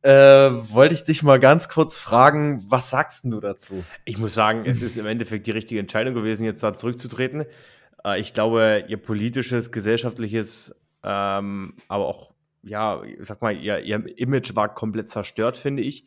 äh, 0.00 0.10
wollte 0.10 0.94
ich 0.94 1.04
dich 1.04 1.22
mal 1.22 1.38
ganz 1.38 1.68
kurz 1.68 1.98
fragen, 1.98 2.64
was 2.68 2.88
sagst 2.88 3.26
du 3.26 3.38
dazu? 3.38 3.84
Ich 4.06 4.16
muss 4.16 4.32
sagen, 4.32 4.62
es 4.64 4.80
ist 4.80 4.96
im 4.96 5.04
Endeffekt 5.04 5.46
die 5.46 5.50
richtige 5.50 5.78
Entscheidung 5.78 6.14
gewesen, 6.14 6.44
jetzt 6.44 6.62
da 6.62 6.74
zurückzutreten. 6.74 7.44
Äh, 8.02 8.18
ich 8.18 8.32
glaube, 8.32 8.84
ihr 8.88 8.96
politisches, 8.96 9.72
gesellschaftliches, 9.72 10.74
ähm, 11.02 11.74
aber 11.88 12.06
auch, 12.06 12.32
ja, 12.62 13.02
sag 13.18 13.42
mal, 13.42 13.54
ihr, 13.54 13.80
ihr 13.80 14.18
Image 14.18 14.56
war 14.56 14.74
komplett 14.74 15.10
zerstört, 15.10 15.58
finde 15.58 15.82
ich. 15.82 16.06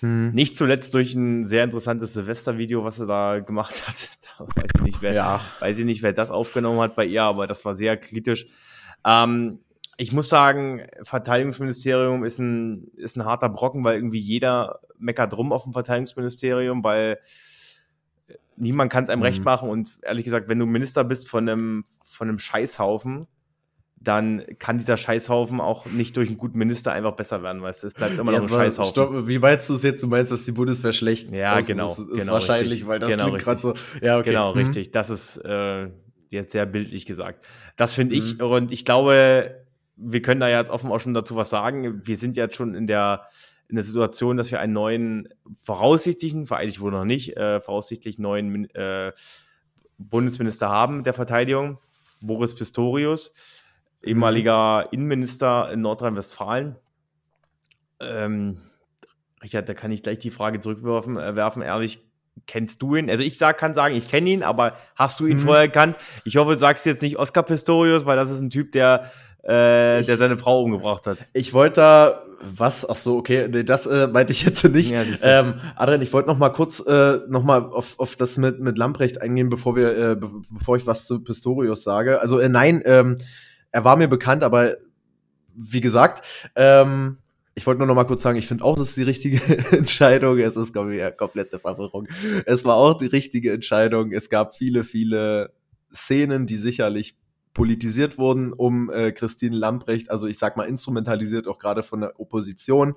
Hm. 0.00 0.32
Nicht 0.32 0.56
zuletzt 0.56 0.94
durch 0.94 1.14
ein 1.14 1.44
sehr 1.44 1.64
interessantes 1.64 2.12
Silvestervideo, 2.14 2.84
was 2.84 2.98
er 2.98 3.06
da 3.06 3.38
gemacht 3.40 3.82
hat. 3.88 4.10
Da 4.38 4.46
weiß 4.46 4.70
ich 4.76 4.82
nicht, 4.82 5.02
wer, 5.02 5.12
ja. 5.12 5.40
weiß 5.60 5.78
ich 5.78 5.84
nicht, 5.84 6.02
wer 6.02 6.12
das 6.12 6.30
aufgenommen 6.30 6.80
hat 6.80 6.94
bei 6.94 7.04
ihr, 7.04 7.22
aber 7.22 7.46
das 7.46 7.64
war 7.64 7.74
sehr 7.74 7.96
kritisch. 7.96 8.46
Ähm, 9.04 9.60
ich 9.96 10.12
muss 10.12 10.28
sagen, 10.28 10.82
Verteidigungsministerium 11.02 12.24
ist 12.24 12.38
ein, 12.38 12.88
ist 12.94 13.16
ein 13.16 13.24
harter 13.24 13.48
Brocken, 13.48 13.84
weil 13.84 13.96
irgendwie 13.96 14.20
jeder 14.20 14.80
meckert 14.98 15.36
rum 15.36 15.52
auf 15.52 15.64
dem 15.64 15.72
Verteidigungsministerium, 15.72 16.84
weil 16.84 17.18
niemand 18.56 18.92
kann 18.92 19.04
es 19.04 19.10
einem 19.10 19.20
mhm. 19.20 19.26
recht 19.26 19.44
machen. 19.44 19.68
Und 19.68 19.98
ehrlich 20.02 20.24
gesagt, 20.24 20.48
wenn 20.48 20.58
du 20.58 20.66
Minister 20.66 21.02
bist 21.02 21.28
von 21.28 21.48
einem, 21.48 21.84
von 22.04 22.28
einem 22.28 22.38
Scheißhaufen, 22.38 23.26
dann 24.00 24.44
kann 24.58 24.78
dieser 24.78 24.96
Scheißhaufen 24.96 25.60
auch 25.60 25.86
nicht 25.86 26.16
durch 26.16 26.28
einen 26.28 26.38
guten 26.38 26.58
Minister 26.58 26.92
einfach 26.92 27.12
besser 27.12 27.42
werden, 27.42 27.62
weißt 27.62 27.82
du? 27.82 27.86
Es 27.88 27.94
bleibt 27.94 28.18
immer 28.18 28.32
noch 28.32 28.42
ein 28.42 28.48
Scheißhaufen. 28.48 28.90
Stopp, 28.90 29.26
wie 29.26 29.38
meinst 29.38 29.68
du 29.68 29.74
es 29.74 29.82
jetzt? 29.82 30.02
Du 30.02 30.06
meinst, 30.06 30.30
dass 30.30 30.44
die 30.44 30.52
Bundeswehr 30.52 30.92
schlecht 30.92 31.32
Ja, 31.32 31.60
genau. 31.60 31.86
Ist, 31.86 31.98
ist 31.98 32.20
genau, 32.20 32.32
wahrscheinlich, 32.32 32.72
richtig. 32.72 32.88
weil 32.88 32.98
das 33.00 33.10
genau, 33.10 33.26
klingt 33.26 33.42
gerade 33.42 33.60
so. 33.60 33.74
Ja, 34.00 34.18
okay. 34.18 34.30
Genau, 34.30 34.52
mhm. 34.52 34.58
richtig. 34.58 34.92
Das 34.92 35.10
ist 35.10 35.38
äh, 35.38 35.88
jetzt 36.30 36.52
sehr 36.52 36.66
bildlich 36.66 37.06
gesagt. 37.06 37.44
Das 37.76 37.94
finde 37.94 38.14
mhm. 38.14 38.20
ich. 38.20 38.42
Und 38.42 38.70
ich 38.70 38.84
glaube, 38.84 39.64
wir 39.96 40.22
können 40.22 40.40
da 40.40 40.48
ja 40.48 40.58
jetzt 40.58 40.70
offen 40.70 40.92
auch 40.92 41.00
schon 41.00 41.14
dazu 41.14 41.36
was 41.36 41.50
sagen. 41.50 42.00
Wir 42.04 42.16
sind 42.16 42.36
jetzt 42.36 42.54
schon 42.54 42.74
in 42.74 42.86
der, 42.86 43.26
in 43.68 43.74
der 43.74 43.84
Situation, 43.84 44.36
dass 44.36 44.50
wir 44.50 44.60
einen 44.60 44.72
neuen, 44.72 45.28
voraussichtlichen, 45.62 46.46
vereinigt 46.46 46.80
wurde 46.80 46.96
noch 46.96 47.04
nicht, 47.04 47.36
äh, 47.36 47.60
voraussichtlich 47.60 48.18
neuen 48.18 48.72
äh, 48.74 49.12
Bundesminister 49.98 50.68
haben 50.68 51.02
der 51.02 51.12
Verteidigung, 51.14 51.78
Boris 52.20 52.54
Pistorius, 52.54 53.32
ehemaliger. 54.02 54.88
Innenminister 54.92 55.70
in 55.72 55.80
Nordrhein-Westfalen. 55.80 56.76
Ähm, 58.00 58.58
Richard, 59.42 59.68
da 59.68 59.74
kann 59.74 59.90
ich 59.90 60.02
gleich 60.02 60.18
die 60.18 60.30
Frage 60.30 60.60
zurückwerfen, 60.60 61.16
äh, 61.16 61.36
werfen, 61.36 61.62
ehrlich, 61.62 62.00
kennst 62.46 62.82
du 62.82 62.96
ihn? 62.96 63.10
Also 63.10 63.22
ich 63.22 63.38
sag, 63.38 63.58
kann 63.58 63.74
sagen, 63.74 63.94
ich 63.94 64.08
kenne 64.08 64.30
ihn, 64.30 64.42
aber 64.42 64.76
hast 64.96 65.18
du 65.20 65.26
ihn 65.26 65.38
mhm. 65.38 65.42
vorher 65.42 65.66
gekannt? 65.66 65.96
Ich 66.24 66.36
hoffe, 66.36 66.52
du 66.52 66.58
sagst 66.58 66.86
jetzt 66.86 67.02
nicht 67.02 67.18
Oscar 67.18 67.42
Pistorius, 67.42 68.06
weil 68.06 68.16
das 68.16 68.30
ist 68.30 68.40
ein 68.40 68.50
Typ, 68.50 68.72
der 68.72 69.10
äh, 69.42 70.02
der 70.02 70.16
seine 70.16 70.36
Frau 70.36 70.62
umgebracht 70.62 71.06
hat. 71.06 71.24
Ich 71.32 71.54
wollte 71.54 71.80
da 71.80 72.22
was? 72.40 72.88
Ach 72.88 72.96
so, 72.96 73.16
okay, 73.16 73.48
nee, 73.50 73.64
das 73.64 73.86
äh, 73.86 74.06
meinte 74.06 74.32
ich 74.32 74.42
jetzt 74.42 74.62
nicht. 74.68 74.90
Ja, 74.90 75.02
ähm, 75.22 75.54
Adrian, 75.74 76.02
ich 76.02 76.12
wollte 76.12 76.28
noch 76.28 76.38
mal 76.38 76.50
kurz 76.50 76.80
äh, 76.86 77.20
noch 77.28 77.42
mal 77.42 77.64
auf, 77.64 77.98
auf 77.98 78.16
das 78.16 78.36
mit 78.36 78.60
mit 78.60 78.78
Lamprecht 78.78 79.20
eingehen, 79.22 79.48
bevor 79.48 79.74
wir 79.74 79.96
äh, 79.96 80.16
be 80.16 80.30
bevor 80.50 80.76
ich 80.76 80.86
was 80.86 81.06
zu 81.06 81.22
Pistorius 81.22 81.82
sage. 81.82 82.20
Also 82.20 82.38
äh, 82.38 82.48
nein, 82.48 82.82
ähm, 82.84 83.18
er 83.70 83.84
war 83.84 83.96
mir 83.96 84.08
bekannt, 84.08 84.42
aber 84.42 84.76
wie 85.54 85.80
gesagt, 85.80 86.50
ähm, 86.54 87.18
ich 87.54 87.66
wollte 87.66 87.78
nur 87.78 87.88
noch 87.88 87.96
mal 87.96 88.04
kurz 88.04 88.22
sagen, 88.22 88.38
ich 88.38 88.46
finde 88.46 88.64
auch, 88.64 88.76
das 88.76 88.90
ist 88.90 88.96
die 88.96 89.02
richtige 89.02 89.40
Entscheidung. 89.76 90.38
Es 90.38 90.56
ist, 90.56 90.72
glaube 90.72 90.94
ich, 90.94 91.16
komplette 91.16 91.58
Verwirrung. 91.58 92.06
Es 92.46 92.64
war 92.64 92.76
auch 92.76 92.96
die 92.96 93.06
richtige 93.06 93.52
Entscheidung. 93.52 94.12
Es 94.12 94.30
gab 94.30 94.54
viele, 94.54 94.84
viele 94.84 95.52
Szenen, 95.92 96.46
die 96.46 96.56
sicherlich 96.56 97.16
politisiert 97.54 98.18
wurden 98.18 98.52
um 98.52 98.88
äh, 98.90 99.10
Christine 99.10 99.56
Lamprecht, 99.56 100.12
also 100.12 100.28
ich 100.28 100.38
sag 100.38 100.56
mal 100.56 100.68
instrumentalisiert 100.68 101.48
auch 101.48 101.58
gerade 101.58 101.82
von 101.82 102.00
der 102.00 102.20
Opposition. 102.20 102.94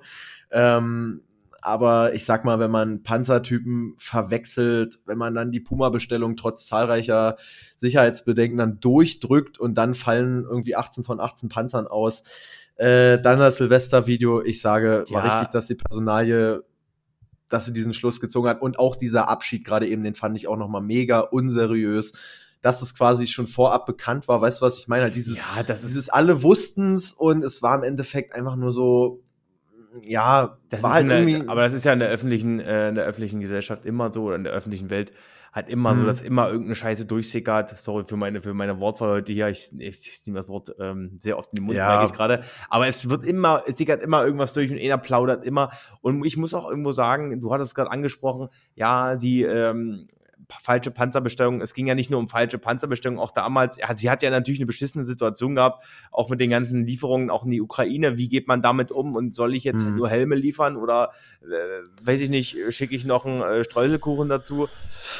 Ähm, 0.52 1.22
aber 1.62 2.14
ich 2.14 2.24
sag 2.24 2.44
mal, 2.44 2.58
wenn 2.58 2.70
man 2.70 3.02
Panzertypen 3.02 3.94
verwechselt, 3.96 4.98
wenn 5.06 5.16
man 5.16 5.34
dann 5.34 5.52
die 5.52 5.60
Puma-Bestellung 5.60 6.36
trotz 6.36 6.66
zahlreicher 6.66 7.36
Sicherheitsbedenken 7.76 8.58
dann 8.58 8.80
durchdrückt 8.80 9.58
und 9.58 9.74
dann 9.74 9.94
fallen 9.94 10.44
irgendwie 10.44 10.76
18 10.76 11.04
von 11.04 11.20
18 11.20 11.48
Panzern 11.48 11.86
aus, 11.86 12.24
äh, 12.76 13.18
dann 13.20 13.38
das 13.38 13.58
Silvester-Video, 13.58 14.42
ich 14.42 14.60
sage, 14.60 15.04
war 15.10 15.24
ja. 15.24 15.30
richtig, 15.30 15.50
dass 15.52 15.66
die 15.66 15.76
Personalie 15.76 16.64
dass 17.48 17.66
sie 17.66 17.74
diesen 17.74 17.92
Schluss 17.92 18.18
gezogen 18.18 18.48
hat 18.48 18.62
und 18.62 18.78
auch 18.78 18.96
dieser 18.96 19.28
Abschied 19.28 19.62
gerade 19.66 19.86
eben, 19.86 20.02
den 20.02 20.14
fand 20.14 20.38
ich 20.38 20.48
auch 20.48 20.56
noch 20.56 20.68
mal 20.68 20.80
mega 20.80 21.20
unseriös 21.20 22.14
dass 22.62 22.80
es 22.80 22.94
quasi 22.94 23.26
schon 23.26 23.48
vorab 23.48 23.86
bekannt 23.86 24.28
war. 24.28 24.40
Weißt 24.40 24.60
du, 24.60 24.66
was 24.66 24.78
ich 24.78 24.86
meine? 24.88 25.02
Halt 25.02 25.16
dieses, 25.16 25.38
ja, 25.38 25.64
das 25.64 25.82
dieses 25.82 26.08
alle 26.08 26.42
wussten's 26.42 27.12
und 27.12 27.44
es 27.44 27.60
war 27.60 27.74
im 27.74 27.82
Endeffekt 27.82 28.34
einfach 28.34 28.56
nur 28.56 28.70
so, 28.70 29.20
ja, 30.00 30.56
das 30.70 30.82
war 30.82 30.94
halt 30.94 31.10
eine, 31.10 31.44
aber 31.48 31.62
das 31.62 31.72
ist 31.72 31.84
ja 31.84 31.92
in 31.92 31.98
der 31.98 32.08
öffentlichen, 32.08 32.60
äh, 32.60 32.88
in 32.88 32.94
der 32.94 33.04
öffentlichen 33.04 33.40
Gesellschaft 33.40 33.84
immer 33.84 34.12
so, 34.12 34.24
oder 34.24 34.36
in 34.36 34.44
der 34.44 34.52
öffentlichen 34.52 34.90
Welt 34.90 35.12
halt 35.52 35.68
immer 35.68 35.92
mhm. 35.92 35.98
so, 35.98 36.06
dass 36.06 36.22
immer 36.22 36.46
irgendeine 36.46 36.74
Scheiße 36.74 37.06
durchsickert. 37.06 37.76
Sorry 37.76 38.04
für 38.06 38.16
meine, 38.16 38.40
für 38.40 38.54
meine 38.54 38.80
Wortwahl 38.80 39.10
heute 39.10 39.32
hier. 39.32 39.48
Ich, 39.48 39.70
ich, 39.78 40.08
ich 40.08 40.26
nehme 40.26 40.38
das 40.38 40.48
Wort 40.48 40.74
ähm, 40.80 41.18
sehr 41.20 41.36
oft 41.38 41.50
in 41.52 41.56
den 41.56 41.66
Mund, 41.66 41.76
ja. 41.76 41.88
merke 41.88 42.06
ich 42.06 42.12
gerade. 42.12 42.42
Aber 42.70 42.86
es 42.86 43.10
wird 43.10 43.24
immer, 43.24 43.62
es 43.66 43.76
sickert 43.76 44.02
immer 44.02 44.24
irgendwas 44.24 44.54
durch 44.54 44.72
und 44.72 44.78
einer 44.78 44.98
plaudert 44.98 45.44
immer. 45.44 45.70
Und 46.00 46.24
ich 46.24 46.38
muss 46.38 46.54
auch 46.54 46.68
irgendwo 46.68 46.92
sagen, 46.92 47.38
du 47.38 47.52
hattest 47.52 47.74
gerade 47.74 47.90
angesprochen, 47.90 48.48
ja, 48.74 49.16
sie 49.16 49.42
ähm, 49.42 50.06
falsche 50.60 50.90
Panzerbestellung. 50.90 51.60
Es 51.60 51.74
ging 51.74 51.86
ja 51.86 51.94
nicht 51.94 52.10
nur 52.10 52.18
um 52.20 52.28
falsche 52.28 52.58
Panzerbestellung, 52.58 53.18
auch 53.18 53.30
damals. 53.30 53.78
Ja, 53.78 53.94
sie 53.94 54.10
hat 54.10 54.22
ja 54.22 54.30
natürlich 54.30 54.60
eine 54.60 54.66
beschissene 54.66 55.04
Situation 55.04 55.54
gehabt, 55.54 55.84
auch 56.10 56.28
mit 56.28 56.40
den 56.40 56.50
ganzen 56.50 56.86
Lieferungen, 56.86 57.30
auch 57.30 57.44
in 57.44 57.50
die 57.50 57.60
Ukraine. 57.60 58.18
Wie 58.18 58.28
geht 58.28 58.48
man 58.48 58.62
damit 58.62 58.90
um? 58.90 59.14
Und 59.14 59.34
soll 59.34 59.54
ich 59.54 59.64
jetzt 59.64 59.86
mhm. 59.86 59.96
nur 59.96 60.08
Helme 60.08 60.34
liefern 60.34 60.76
oder 60.76 61.12
äh, 61.42 62.06
weiß 62.06 62.20
ich 62.20 62.28
nicht, 62.28 62.56
schicke 62.70 62.94
ich 62.94 63.04
noch 63.04 63.24
einen 63.24 63.42
äh, 63.42 63.64
Streuselkuchen 63.64 64.28
dazu? 64.28 64.68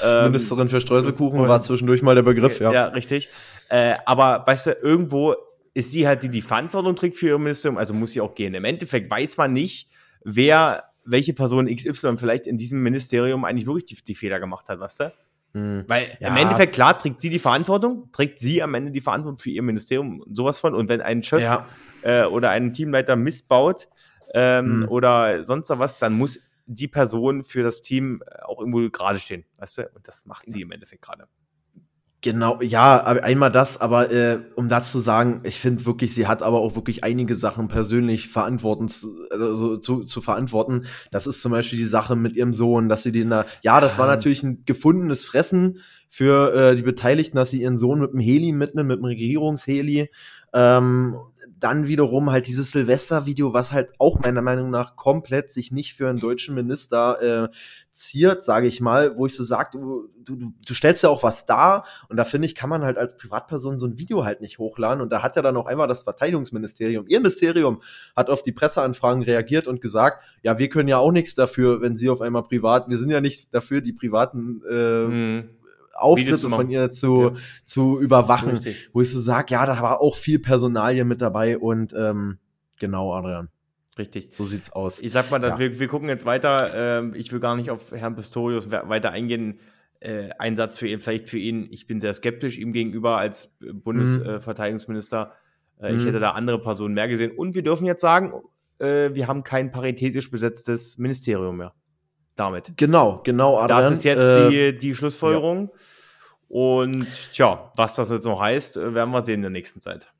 Ähm, 0.05 0.31
Ministerin 0.31 0.69
für 0.69 0.81
Streuselkuchen 0.81 1.47
war 1.49 1.61
zwischendurch 1.61 2.03
mal 2.03 2.15
der 2.15 2.23
Begriff, 2.23 2.61
ja. 2.61 2.73
Ja, 2.73 2.87
richtig. 2.87 3.29
Äh, 3.69 3.95
aber 4.05 4.45
weißt 4.47 4.67
du, 4.67 4.71
irgendwo 4.73 5.35
ist 5.75 5.93
sie 5.93 6.07
halt 6.07 6.23
die, 6.23 6.29
die 6.29 6.43
Verantwortung 6.43 6.97
trägt 6.97 7.17
für 7.17 7.29
ihr 7.29 7.39
Ministerium, 7.39 7.79
also 7.79 7.95
muss 7.95 8.13
sie 8.13 8.21
auch 8.21 8.35
gehen. 8.35 8.55
Im 8.55 8.65
Endeffekt 8.65 9.11
weiß 9.11 9.37
man 9.39 9.53
nicht, 9.53 9.89
wer 10.25 10.92
welche 11.05 11.33
Person 11.35 11.67
XY 11.67 12.17
vielleicht 12.17 12.47
in 12.47 12.57
diesem 12.57 12.83
Ministerium 12.83 13.45
eigentlich 13.45 13.67
wirklich 13.67 13.87
die, 13.87 14.03
die 14.03 14.15
Fehler 14.15 14.41
gemacht 14.41 14.69
hat, 14.69 14.81
weißt 14.81 15.01
du? 15.01 15.13
Mhm. 15.55 15.85
Weil 15.89 16.07
ja. 16.21 16.29
im 16.29 16.37
Endeffekt, 16.37 16.75
klar, 16.75 16.99
trägt 16.99 17.21
sie 17.21 17.31
die 17.31 17.39
Verantwortung, 17.39 18.11
trägt 18.13 18.39
sie 18.39 18.63
am 18.63 18.75
Ende 18.75 18.91
die 18.91 19.01
Verantwortung 19.01 19.39
für 19.39 19.51
ihr 19.51 19.63
Ministerium, 19.63 20.25
sowas 20.31 20.59
von. 20.59 20.75
Und 20.75 20.89
wenn 20.89 21.01
ein 21.01 21.23
Chef 21.23 21.43
ja. 21.43 21.67
äh, 22.03 22.25
oder 22.25 22.51
ein 22.51 22.73
Teamleiter 22.73 23.17
missbaut, 23.17 23.89
ähm, 24.35 24.81
mhm. 24.81 24.89
oder 24.89 25.45
sonst 25.45 25.69
was, 25.71 25.99
dann 25.99 26.15
muss 26.15 26.41
die 26.67 26.89
Person 26.89 27.43
für 27.43 27.63
das 27.63 27.81
Team 27.81 28.23
auch 28.43 28.61
irgendwo 28.61 28.89
gerade 28.89 29.19
stehen, 29.19 29.45
weißt 29.59 29.79
du? 29.79 29.91
Und 29.95 30.09
das 30.09 30.25
macht 30.27 30.51
sie 30.51 30.63
im 30.63 30.73
Endeffekt 30.73 31.03
gerade. 31.03 31.29
Genau, 32.25 32.63
ja, 32.63 33.03
einmal 33.03 33.51
das, 33.51 33.81
aber 33.81 34.13
äh, 34.13 34.39
um 34.55 34.69
das 34.69 34.93
zu 34.93 35.01
sagen, 35.01 35.41
ich 35.43 35.59
finde 35.59 35.85
wirklich, 35.87 36.15
sie 36.15 36.29
hat 36.29 36.45
aber 36.45 36.61
auch 36.61 36.77
wirklich 36.77 37.03
einige 37.03 37.35
Sachen 37.35 37.67
persönlich 37.67 38.29
verantworten, 38.29 38.87
also 39.33 39.77
zu, 39.79 40.05
zu 40.05 40.21
verantworten. 40.21 40.87
Das 41.11 41.27
ist 41.27 41.43
zum 41.43 41.51
Beispiel 41.51 41.81
die 41.81 41.85
Sache 41.85 42.15
mit 42.15 42.35
ihrem 42.35 42.53
Sohn, 42.53 42.89
dass 42.89 43.03
sie 43.03 43.11
den 43.11 43.31
da, 43.31 43.45
ja, 43.63 43.81
das 43.81 43.99
war 43.99 44.07
natürlich 44.07 44.45
ein 44.45 44.63
gefundenes 44.65 45.25
Fressen 45.25 45.79
für 46.09 46.55
äh, 46.55 46.77
die 46.77 46.85
Beteiligten, 46.85 47.39
dass 47.39 47.51
sie 47.51 47.63
ihren 47.63 47.77
Sohn 47.77 47.99
mit 47.99 48.13
dem 48.13 48.21
Heli 48.21 48.53
mitnimmt, 48.53 48.89
mit 48.89 48.99
dem 48.99 49.05
Regierungsheli. 49.05 50.09
Ähm, 50.55 51.17
dann 51.63 51.89
wiederum 51.89 52.31
halt 52.31 52.47
dieses 52.47 52.73
Silvester-Video, 52.73 53.53
was 53.53 53.73
halt 53.73 53.93
auch 53.99 54.19
meiner 54.19 54.43
Meinung 54.43 54.71
nach 54.71 54.97
komplett 54.97 55.51
sich 55.51 55.71
nicht 55.71 55.95
für 55.95 56.09
einen 56.09 56.19
deutschen 56.19 56.55
Minister 56.55 57.21
äh, 57.23 57.49
ziert, 57.93 58.43
sage 58.43 58.67
ich 58.67 58.81
mal, 58.81 59.17
wo 59.17 59.27
ich 59.27 59.37
so 59.37 59.45
sage, 59.45 59.71
du, 59.73 60.09
du, 60.25 60.53
du 60.67 60.75
stellst 60.75 61.03
ja 61.03 61.11
auch 61.11 61.23
was 61.23 61.47
dar 61.47 61.85
und 62.09 62.17
da 62.17 62.25
finde 62.25 62.47
ich, 62.47 62.55
kann 62.55 62.71
man 62.71 62.83
halt 62.83 62.99
als 62.99 63.17
Privatperson 63.17 63.79
so 63.79 63.87
ein 63.87 63.99
Video 63.99 64.25
halt 64.25 64.41
nicht 64.41 64.59
hochladen 64.59 65.03
und 65.03 65.13
da 65.13 65.23
hat 65.23 65.37
ja 65.37 65.43
dann 65.43 65.57
auch 65.57 65.67
einmal 65.67 65.89
das 65.89 66.03
Verteidigungsministerium, 66.03 67.07
ihr 67.07 67.21
Ministerium 67.21 67.83
hat 68.17 68.31
auf 68.31 68.43
die 68.43 68.53
Presseanfragen 68.53 69.23
reagiert 69.23 69.69
und 69.69 69.81
gesagt, 69.81 70.25
ja, 70.43 70.59
wir 70.59 70.69
können 70.69 70.89
ja 70.89 70.99
auch 70.99 71.13
nichts 71.13 71.35
dafür, 71.35 71.81
wenn 71.83 71.97
sie 71.97 72.09
auf 72.09 72.23
einmal 72.23 72.45
privat, 72.45 72.89
wir 72.89 72.97
sind 72.97 73.11
ja 73.11 73.21
nicht 73.21 73.55
dafür, 73.55 73.83
die 73.83 73.93
privaten 73.93 74.63
äh, 74.69 75.05
hm 75.05 75.49
Auftritte 75.95 76.51
von 76.51 76.71
ihr 76.71 76.93
zu, 76.93 77.23
ja. 77.23 77.33
zu 77.65 78.01
überwachen, 78.01 78.53
Richtig. 78.53 78.91
wo 78.93 79.01
ich 79.01 79.11
so 79.11 79.21
sage, 79.21 79.55
ja, 79.55 79.67
da 79.67 79.81
war 79.81 80.01
auch 80.01 80.17
viel 80.17 80.39
Personal 80.39 81.05
mit 81.05 81.21
dabei 81.21 81.59
und 81.59 81.93
ähm, 81.93 82.39
genau, 82.79 83.15
Adrian. 83.15 83.49
Richtig. 83.99 84.33
So 84.33 84.45
sieht's 84.45 84.73
aus. 84.73 85.01
Ich 85.01 85.13
sag 85.13 85.31
mal, 85.31 85.43
ja. 85.43 85.59
wir, 85.59 85.79
wir 85.79 85.89
gucken 85.89 86.09
jetzt 86.09 86.25
weiter. 86.25 86.73
Ähm, 86.75 87.15
ich 87.15 87.31
will 87.31 87.41
gar 87.41 87.57
nicht 87.57 87.71
auf 87.71 87.93
Herrn 87.93 88.15
Pistorius 88.15 88.71
weiter 88.71 89.11
eingehen. 89.11 89.59
Äh, 90.01 90.31
Einsatz 90.39 90.79
für 90.79 90.89
ihn, 90.89 90.99
vielleicht 90.99 91.29
für 91.29 91.39
ihn. 91.39 91.69
Ich 91.71 91.87
bin 91.87 92.01
sehr 92.01 92.15
skeptisch 92.15 92.59
ihm 92.59 92.73
gegenüber 92.73 93.19
als 93.19 93.55
Bundesverteidigungsminister. 93.61 95.33
Mhm. 95.79 95.85
Äh, 95.85 95.93
ich 95.93 96.01
mhm. 96.01 96.07
hätte 96.07 96.21
da 96.21 96.31
andere 96.31 96.59
Personen 96.61 96.95
mehr 96.95 97.07
gesehen. 97.07 97.33
Und 97.33 97.55
wir 97.55 97.63
dürfen 97.63 97.85
jetzt 97.85 98.01
sagen, 98.01 98.33
äh, 98.79 99.11
wir 99.13 99.29
haben 99.29 99.45
kein 99.45 99.71
paritätisch 99.71 100.31
besetztes 100.31 100.97
Ministerium 100.97 101.59
mehr 101.59 101.75
damit. 102.37 102.73
Genau, 102.77 103.21
genau. 103.25 103.59
Adrian, 103.59 103.83
das 103.83 103.93
ist 103.93 104.05
jetzt 104.05 104.21
äh, 104.21 104.49
die, 104.73 104.79
die 104.79 104.95
Schlussfolgerung. 104.95 105.71
Ja. 105.73 105.79
Und 106.49 107.07
tja, 107.33 107.73
was 107.77 107.97
das 107.97 108.11
jetzt 108.11 108.25
noch 108.25 108.41
heißt, 108.41 108.77
äh, 108.77 108.95
werden 108.95 109.11
wir 109.11 109.25
sehen 109.25 109.37
in 109.37 109.43
der 109.43 109.51
nächsten 109.51 109.81
Zeit. 109.81 110.13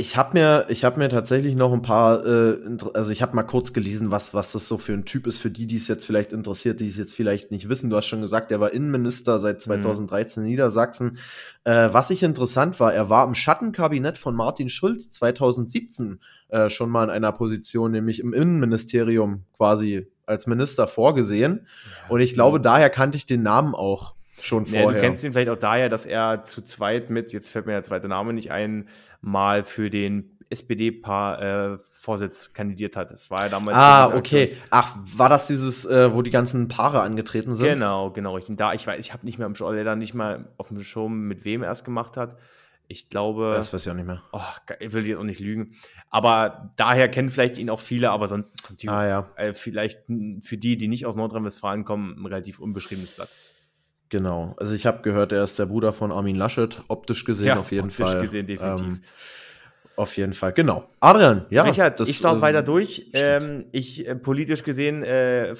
Ich 0.00 0.16
habe 0.16 0.32
mir, 0.32 0.64
ich 0.70 0.82
habe 0.82 0.98
mir 0.98 1.10
tatsächlich 1.10 1.54
noch 1.54 1.74
ein 1.74 1.82
paar, 1.82 2.24
äh, 2.24 2.56
also 2.94 3.10
ich 3.10 3.20
habe 3.20 3.36
mal 3.36 3.42
kurz 3.42 3.74
gelesen, 3.74 4.10
was, 4.10 4.32
was 4.32 4.52
das 4.52 4.66
so 4.66 4.78
für 4.78 4.94
ein 4.94 5.04
Typ 5.04 5.26
ist, 5.26 5.36
für 5.36 5.50
die, 5.50 5.66
die 5.66 5.76
es 5.76 5.88
jetzt 5.88 6.06
vielleicht 6.06 6.32
interessiert, 6.32 6.80
die 6.80 6.86
es 6.86 6.96
jetzt 6.96 7.12
vielleicht 7.12 7.50
nicht 7.50 7.68
wissen. 7.68 7.90
Du 7.90 7.96
hast 7.96 8.06
schon 8.06 8.22
gesagt, 8.22 8.50
er 8.50 8.60
war 8.60 8.72
Innenminister 8.72 9.38
seit 9.40 9.60
2013 9.60 10.42
mhm. 10.42 10.46
in 10.46 10.50
Niedersachsen. 10.52 11.18
Äh, 11.64 11.90
was 11.92 12.08
ich 12.08 12.22
interessant 12.22 12.80
war, 12.80 12.94
er 12.94 13.10
war 13.10 13.26
im 13.26 13.34
Schattenkabinett 13.34 14.16
von 14.16 14.34
Martin 14.34 14.70
Schulz 14.70 15.10
2017 15.10 16.18
äh, 16.48 16.70
schon 16.70 16.88
mal 16.88 17.04
in 17.04 17.10
einer 17.10 17.32
Position, 17.32 17.90
nämlich 17.90 18.20
im 18.20 18.32
Innenministerium 18.32 19.44
quasi 19.54 20.06
als 20.24 20.46
Minister 20.46 20.86
vorgesehen. 20.86 21.66
Ja, 21.66 22.08
Und 22.08 22.20
ich 22.22 22.32
glaube, 22.32 22.56
ja. 22.56 22.62
daher 22.62 22.88
kannte 22.88 23.18
ich 23.18 23.26
den 23.26 23.42
Namen 23.42 23.74
auch 23.74 24.14
schon 24.44 24.66
vorher. 24.66 24.86
Ja, 24.86 24.92
du 24.92 25.00
kennst 25.00 25.24
ihn 25.24 25.32
vielleicht 25.32 25.50
auch 25.50 25.58
daher, 25.58 25.88
dass 25.88 26.06
er 26.06 26.44
zu 26.44 26.62
zweit 26.62 27.10
mit, 27.10 27.32
jetzt 27.32 27.50
fällt 27.50 27.66
mir 27.66 27.72
der 27.72 27.82
zweite 27.82 28.08
Name 28.08 28.32
nicht 28.32 28.50
ein, 28.50 28.88
mal 29.20 29.64
für 29.64 29.90
den 29.90 30.36
SPD-Vorsitz 30.50 32.46
äh, 32.46 32.52
kandidiert 32.52 32.96
hat. 32.96 33.12
Das 33.12 33.30
war 33.30 33.42
ja 33.42 33.48
damals. 33.48 33.76
Ah, 33.76 34.14
okay. 34.14 34.56
Ach, 34.70 34.96
war 35.16 35.28
das 35.28 35.46
dieses, 35.46 35.86
äh, 35.86 36.12
wo 36.12 36.22
die 36.22 36.30
ganzen 36.30 36.66
Paare 36.66 37.02
angetreten 37.02 37.54
sind? 37.54 37.74
Genau, 37.74 38.10
genau, 38.10 38.34
richtig. 38.34 38.56
Da, 38.58 38.72
ich 38.72 38.86
weiß, 38.86 38.98
ich 38.98 39.12
habe 39.12 39.24
nicht 39.24 39.38
mehr 39.38 39.46
im 39.46 39.54
Show, 39.54 39.72
der 39.72 39.84
dann 39.84 40.00
nicht 40.00 40.12
mal 40.12 40.48
auf 40.56 40.68
dem 40.68 40.82
Show, 40.82 41.08
mit 41.08 41.44
wem 41.44 41.62
er 41.62 41.70
es 41.70 41.84
gemacht 41.84 42.16
hat. 42.16 42.36
Ich 42.88 43.08
glaube. 43.08 43.52
Das 43.54 43.72
weiß 43.72 43.86
ich 43.86 43.92
auch 43.92 43.96
nicht 43.96 44.08
mehr. 44.08 44.20
Oh, 44.32 44.40
ich 44.80 44.92
will 44.92 45.06
jetzt 45.06 45.18
auch 45.18 45.22
nicht 45.22 45.38
lügen. 45.38 45.76
Aber 46.10 46.72
daher 46.76 47.08
kennen 47.08 47.28
vielleicht 47.28 47.56
ihn 47.56 47.70
auch 47.70 47.78
viele, 47.78 48.10
aber 48.10 48.26
sonst 48.26 48.56
ist 48.56 48.64
es 48.64 48.70
natürlich 48.70 48.90
ah, 48.90 49.06
ja. 49.06 49.28
äh, 49.36 49.54
vielleicht 49.54 50.00
für 50.42 50.56
die, 50.56 50.76
die 50.76 50.88
nicht 50.88 51.06
aus 51.06 51.14
Nordrhein-Westfalen 51.14 51.84
kommen, 51.84 52.18
ein 52.18 52.26
relativ 52.26 52.58
unbeschriebenes 52.58 53.12
Blatt. 53.12 53.28
Genau. 54.10 54.54
Also 54.58 54.74
ich 54.74 54.86
habe 54.86 55.02
gehört, 55.02 55.32
er 55.32 55.44
ist 55.44 55.58
der 55.58 55.66
Bruder 55.66 55.92
von 55.92 56.12
Armin 56.12 56.34
Laschet, 56.34 56.82
optisch 56.88 57.24
gesehen 57.24 57.46
ja, 57.46 57.60
auf 57.60 57.70
jeden 57.70 57.84
optisch 57.84 57.96
Fall. 58.04 58.16
Optisch 58.16 58.22
gesehen, 58.22 58.46
definitiv. 58.46 58.86
Ähm, 58.86 59.00
auf 59.96 60.16
jeden 60.16 60.32
Fall, 60.32 60.52
genau. 60.52 60.88
Adrian, 60.98 61.46
ja. 61.50 61.62
Richard, 61.62 62.00
das, 62.00 62.08
ich 62.08 62.16
starte 62.16 62.38
äh, 62.38 62.42
weiter 62.42 62.62
durch. 62.62 63.10
Ähm, 63.12 63.66
ich, 63.70 64.06
äh, 64.06 64.16
politisch 64.16 64.64
gesehen, 64.64 65.04
äh, 65.04 65.54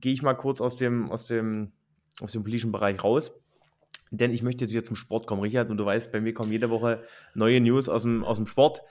gehe 0.00 0.12
ich 0.12 0.22
mal 0.22 0.34
kurz 0.34 0.60
aus 0.60 0.76
dem, 0.76 1.10
aus, 1.10 1.26
dem, 1.26 1.72
aus 2.20 2.32
dem 2.32 2.42
politischen 2.42 2.70
Bereich 2.70 3.02
raus. 3.02 3.32
Denn 4.10 4.32
ich 4.32 4.42
möchte 4.42 4.64
jetzt 4.64 4.72
wieder 4.72 4.84
zum 4.84 4.96
Sport 4.96 5.26
kommen, 5.26 5.42
Richard. 5.42 5.70
Und 5.70 5.78
du 5.78 5.86
weißt, 5.86 6.12
bei 6.12 6.20
mir 6.20 6.34
kommen 6.34 6.50
jede 6.50 6.68
Woche 6.68 7.02
neue 7.34 7.60
News 7.60 7.88
aus 7.88 8.02
dem, 8.02 8.24
aus 8.24 8.36
dem 8.36 8.46
Sport. 8.46 8.82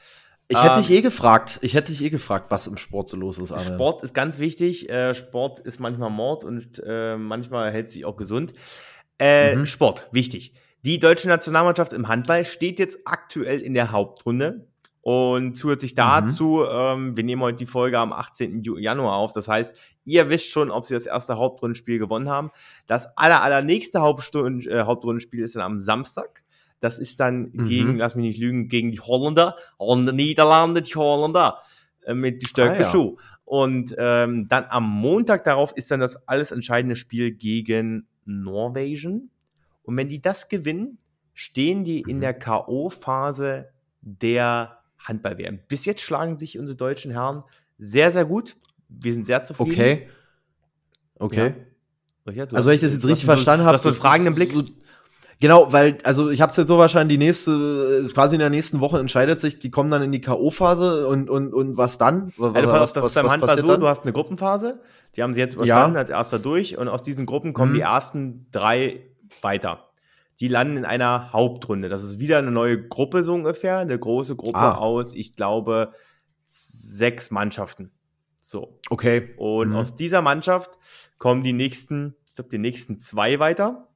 Ich 0.49 0.57
hätte 0.57 0.75
ähm, 0.75 0.81
dich 0.81 0.91
eh 0.91 1.01
gefragt, 1.01 1.59
ich 1.61 1.73
hätte 1.73 1.91
dich 1.91 2.01
eh 2.03 2.09
gefragt, 2.09 2.45
was 2.49 2.67
im 2.67 2.77
Sport 2.77 3.09
so 3.09 3.17
los 3.17 3.37
ist. 3.37 3.51
Arne. 3.51 3.65
Sport 3.75 4.01
ist 4.03 4.13
ganz 4.13 4.39
wichtig. 4.39 4.89
Äh, 4.89 5.13
Sport 5.13 5.59
ist 5.59 5.79
manchmal 5.79 6.09
Mord 6.09 6.45
und 6.45 6.81
äh, 6.85 7.17
manchmal 7.17 7.71
hält 7.71 7.89
sich 7.89 8.05
auch 8.05 8.15
gesund. 8.15 8.53
Äh, 9.19 9.55
mhm. 9.55 9.65
Sport, 9.65 10.07
wichtig. 10.11 10.53
Die 10.85 10.99
deutsche 10.99 11.27
Nationalmannschaft 11.27 11.91
im 11.91 12.07
Handball 12.07 12.45
steht 12.45 12.79
jetzt 12.79 12.99
aktuell 13.05 13.59
in 13.59 13.73
der 13.73 13.91
Hauptrunde. 13.91 14.67
Und 15.01 15.55
zusätzlich 15.55 15.93
mhm. 15.93 15.95
dazu, 15.95 16.45
mhm. 16.45 16.67
ähm, 16.69 17.17
wir 17.17 17.23
nehmen 17.23 17.41
heute 17.41 17.57
die 17.57 17.65
Folge 17.65 17.99
am 17.99 18.13
18. 18.13 18.61
Januar 18.77 19.15
auf. 19.15 19.33
Das 19.33 19.47
heißt, 19.47 19.75
ihr 20.05 20.29
wisst 20.29 20.49
schon, 20.49 20.71
ob 20.71 20.85
sie 20.85 20.93
das 20.93 21.05
erste 21.05 21.37
Hauptrundenspiel 21.37 21.99
gewonnen 21.99 22.29
haben. 22.29 22.51
Das 22.87 23.17
aller, 23.17 23.41
allernächste 23.41 23.99
äh, 23.99 24.01
Hauptrundenspiel 24.01 25.43
ist 25.43 25.55
dann 25.55 25.63
am 25.63 25.77
Samstag. 25.77 26.43
Das 26.79 26.99
ist 26.99 27.19
dann 27.19 27.51
mhm. 27.51 27.65
gegen, 27.65 27.97
lass 27.97 28.15
mich 28.15 28.25
nicht 28.25 28.39
lügen, 28.39 28.69
gegen 28.69 28.91
die 28.91 28.99
Holländer, 28.99 29.55
Holländer, 29.79 30.13
Niederlande, 30.13 30.81
die 30.81 30.95
Holländer 30.95 31.59
äh, 32.05 32.13
mit 32.13 32.41
die 32.41 32.47
Stärke 32.47 32.79
ah, 32.79 32.81
ja. 32.81 32.89
Schuh. 32.89 33.17
Und 33.45 33.95
ähm, 33.97 34.47
dann 34.47 34.65
am 34.69 34.89
Montag 34.89 35.43
darauf 35.45 35.75
ist 35.75 35.89
dann 35.89 35.99
das 35.99 36.27
alles 36.27 36.51
entscheidende 36.51 36.95
Spiel 36.95 37.31
gegen 37.31 38.05
Norwegen. 38.25 39.31
Und 39.83 39.95
wenn 39.97 40.09
die 40.09 40.21
das 40.21 40.49
gewinnen, 40.49 40.97
stehen 41.33 41.83
die 41.83 42.01
in 42.01 42.17
mhm. 42.17 42.21
der 42.21 42.33
K.O.-Phase 42.33 43.65
der 44.01 44.79
Handball-WM. 44.99 45.59
Bis 45.67 45.85
jetzt 45.85 46.01
schlagen 46.01 46.37
sich 46.37 46.59
unsere 46.59 46.75
deutschen 46.75 47.11
Herren 47.11 47.43
sehr, 47.77 48.11
sehr 48.11 48.25
gut. 48.25 48.57
Wir 48.89 49.13
sind 49.13 49.25
sehr 49.25 49.45
zufrieden. 49.45 49.71
Okay. 49.71 50.09
Okay. 51.19 51.53
Ja. 52.33 52.45
also, 52.51 52.67
wenn 52.67 52.75
ich 52.75 52.81
das 52.81 52.93
jetzt 52.93 53.05
richtig 53.05 53.25
verstanden 53.25 53.65
habe, 53.65 53.75
hast 53.75 53.85
du 53.85 53.89
einen 53.89 53.97
fragenden 53.97 54.35
Blick. 54.35 54.51
So, 54.51 54.63
Genau, 55.39 55.71
weil, 55.71 55.97
also 56.03 56.31
ich 56.31 56.41
habe 56.41 56.49
es 56.49 56.57
jetzt 56.57 56.67
so 56.67 56.79
wahrscheinlich 56.79 57.19
die 57.19 57.23
nächste, 57.23 58.09
quasi 58.13 58.35
in 58.35 58.39
der 58.39 58.49
nächsten 58.49 58.79
Woche 58.79 58.97
entscheidet 58.99 59.39
sich, 59.39 59.59
die 59.59 59.69
kommen 59.69 59.91
dann 59.91 60.01
in 60.01 60.11
die 60.11 60.21
K.O.-Phase 60.21 61.05
und, 61.05 61.29
und, 61.29 61.53
und 61.53 61.77
was 61.77 61.99
dann? 61.99 62.33
Was, 62.37 62.55
also, 62.55 62.71
was, 62.71 62.93
das 62.93 63.03
was, 63.03 63.11
ist 63.11 63.21
beim 63.21 63.31
Handball 63.31 63.59
so, 63.61 63.67
dann? 63.67 63.79
du 63.79 63.87
hast 63.87 64.03
eine 64.03 64.13
Gruppenphase, 64.13 64.81
die 65.15 65.21
haben 65.21 65.33
sie 65.33 65.39
jetzt 65.39 65.53
überstanden 65.53 65.93
ja. 65.93 65.99
als 65.99 66.09
erster 66.09 66.39
durch 66.39 66.77
und 66.77 66.87
aus 66.87 67.03
diesen 67.03 67.27
Gruppen 67.27 67.53
kommen 67.53 67.73
mhm. 67.73 67.75
die 67.75 67.81
ersten 67.81 68.47
drei 68.51 69.01
weiter. 69.41 69.83
Die 70.39 70.47
landen 70.47 70.77
in 70.77 70.85
einer 70.85 71.33
Hauptrunde. 71.33 71.89
Das 71.89 72.03
ist 72.03 72.19
wieder 72.19 72.37
eine 72.37 72.51
neue 72.51 72.87
Gruppe 72.87 73.23
so 73.23 73.33
ungefähr, 73.33 73.79
eine 73.79 73.97
große 73.97 74.35
Gruppe 74.35 74.59
ah. 74.59 74.77
aus, 74.77 75.13
ich 75.13 75.35
glaube, 75.35 75.93
sechs 76.45 77.31
Mannschaften. 77.31 77.91
So. 78.41 78.79
Okay. 78.89 79.33
Und 79.37 79.69
mhm. 79.69 79.75
aus 79.75 79.93
dieser 79.93 80.21
Mannschaft 80.21 80.77
kommen 81.17 81.43
die 81.43 81.53
nächsten, 81.53 82.15
ich 82.27 82.35
glaube, 82.35 82.49
die 82.49 82.59
nächsten 82.59 82.97
zwei 82.99 83.39
weiter. 83.39 83.86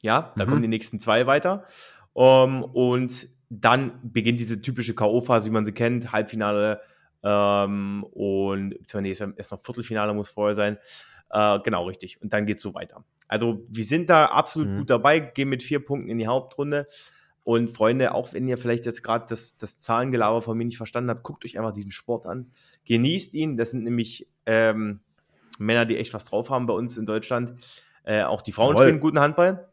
Ja, 0.00 0.32
da 0.36 0.44
mhm. 0.44 0.48
kommen 0.48 0.62
die 0.62 0.68
nächsten 0.68 1.00
zwei 1.00 1.26
weiter. 1.26 1.64
Um, 2.12 2.24
ähm, 2.24 2.64
und 2.64 3.28
dann 3.50 4.00
beginnt 4.02 4.40
diese 4.40 4.60
typische 4.60 4.94
K.O.-Phase, 4.94 5.46
wie 5.46 5.50
man 5.50 5.64
sie 5.64 5.72
kennt, 5.72 6.12
Halbfinale 6.12 6.80
ähm, 7.22 8.04
und 8.12 8.74
nee, 8.94 9.08
erst 9.10 9.52
noch 9.52 9.60
Viertelfinale 9.60 10.14
muss 10.14 10.28
vorher 10.28 10.54
sein. 10.54 10.78
Äh, 11.30 11.58
genau, 11.60 11.86
richtig. 11.86 12.20
Und 12.22 12.32
dann 12.32 12.46
geht 12.46 12.58
es 12.58 12.62
so 12.62 12.74
weiter. 12.74 13.04
Also 13.26 13.64
wir 13.68 13.84
sind 13.84 14.08
da 14.08 14.26
absolut 14.26 14.68
mhm. 14.70 14.78
gut 14.78 14.90
dabei, 14.90 15.20
gehen 15.20 15.48
mit 15.48 15.62
vier 15.62 15.84
Punkten 15.84 16.08
in 16.08 16.18
die 16.18 16.26
Hauptrunde. 16.26 16.86
Und 17.44 17.70
Freunde, 17.70 18.12
auch 18.12 18.34
wenn 18.34 18.46
ihr 18.46 18.58
vielleicht 18.58 18.84
jetzt 18.84 19.02
gerade 19.02 19.24
das, 19.28 19.56
das 19.56 19.78
Zahlengelaber 19.78 20.42
von 20.42 20.56
mir 20.56 20.64
nicht 20.64 20.76
verstanden 20.76 21.10
habt, 21.10 21.22
guckt 21.22 21.44
euch 21.44 21.58
einfach 21.58 21.72
diesen 21.72 21.90
Sport 21.90 22.26
an. 22.26 22.50
Genießt 22.84 23.32
ihn. 23.34 23.56
Das 23.56 23.70
sind 23.70 23.84
nämlich 23.84 24.28
ähm, 24.44 25.00
Männer, 25.58 25.86
die 25.86 25.96
echt 25.96 26.12
was 26.12 26.26
drauf 26.26 26.50
haben 26.50 26.66
bei 26.66 26.74
uns 26.74 26.98
in 26.98 27.06
Deutschland. 27.06 27.54
Äh, 28.04 28.22
auch 28.24 28.42
die 28.42 28.52
Frauen 28.52 28.74
Jawohl. 28.74 28.86
spielen 28.86 29.00
guten 29.00 29.20
Handball. 29.20 29.68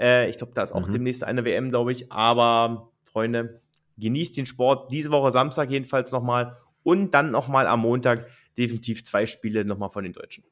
Äh, 0.00 0.30
ich 0.30 0.38
glaube, 0.38 0.52
da 0.54 0.62
ist 0.62 0.72
auch 0.72 0.86
mhm. 0.86 0.92
demnächst 0.92 1.22
eine 1.22 1.44
WM, 1.44 1.70
glaube 1.70 1.92
ich. 1.92 2.10
Aber, 2.10 2.90
Freunde, 3.04 3.60
genießt 3.98 4.36
den 4.36 4.46
Sport. 4.46 4.92
Diese 4.92 5.10
Woche 5.10 5.30
Samstag 5.32 5.70
jedenfalls 5.70 6.10
nochmal. 6.12 6.56
Und 6.82 7.12
dann 7.12 7.30
nochmal 7.30 7.66
am 7.66 7.80
Montag 7.80 8.26
definitiv 8.56 9.04
zwei 9.04 9.26
Spiele 9.26 9.64
nochmal 9.64 9.90
von 9.90 10.02
den 10.02 10.12
Deutschen. 10.12 10.44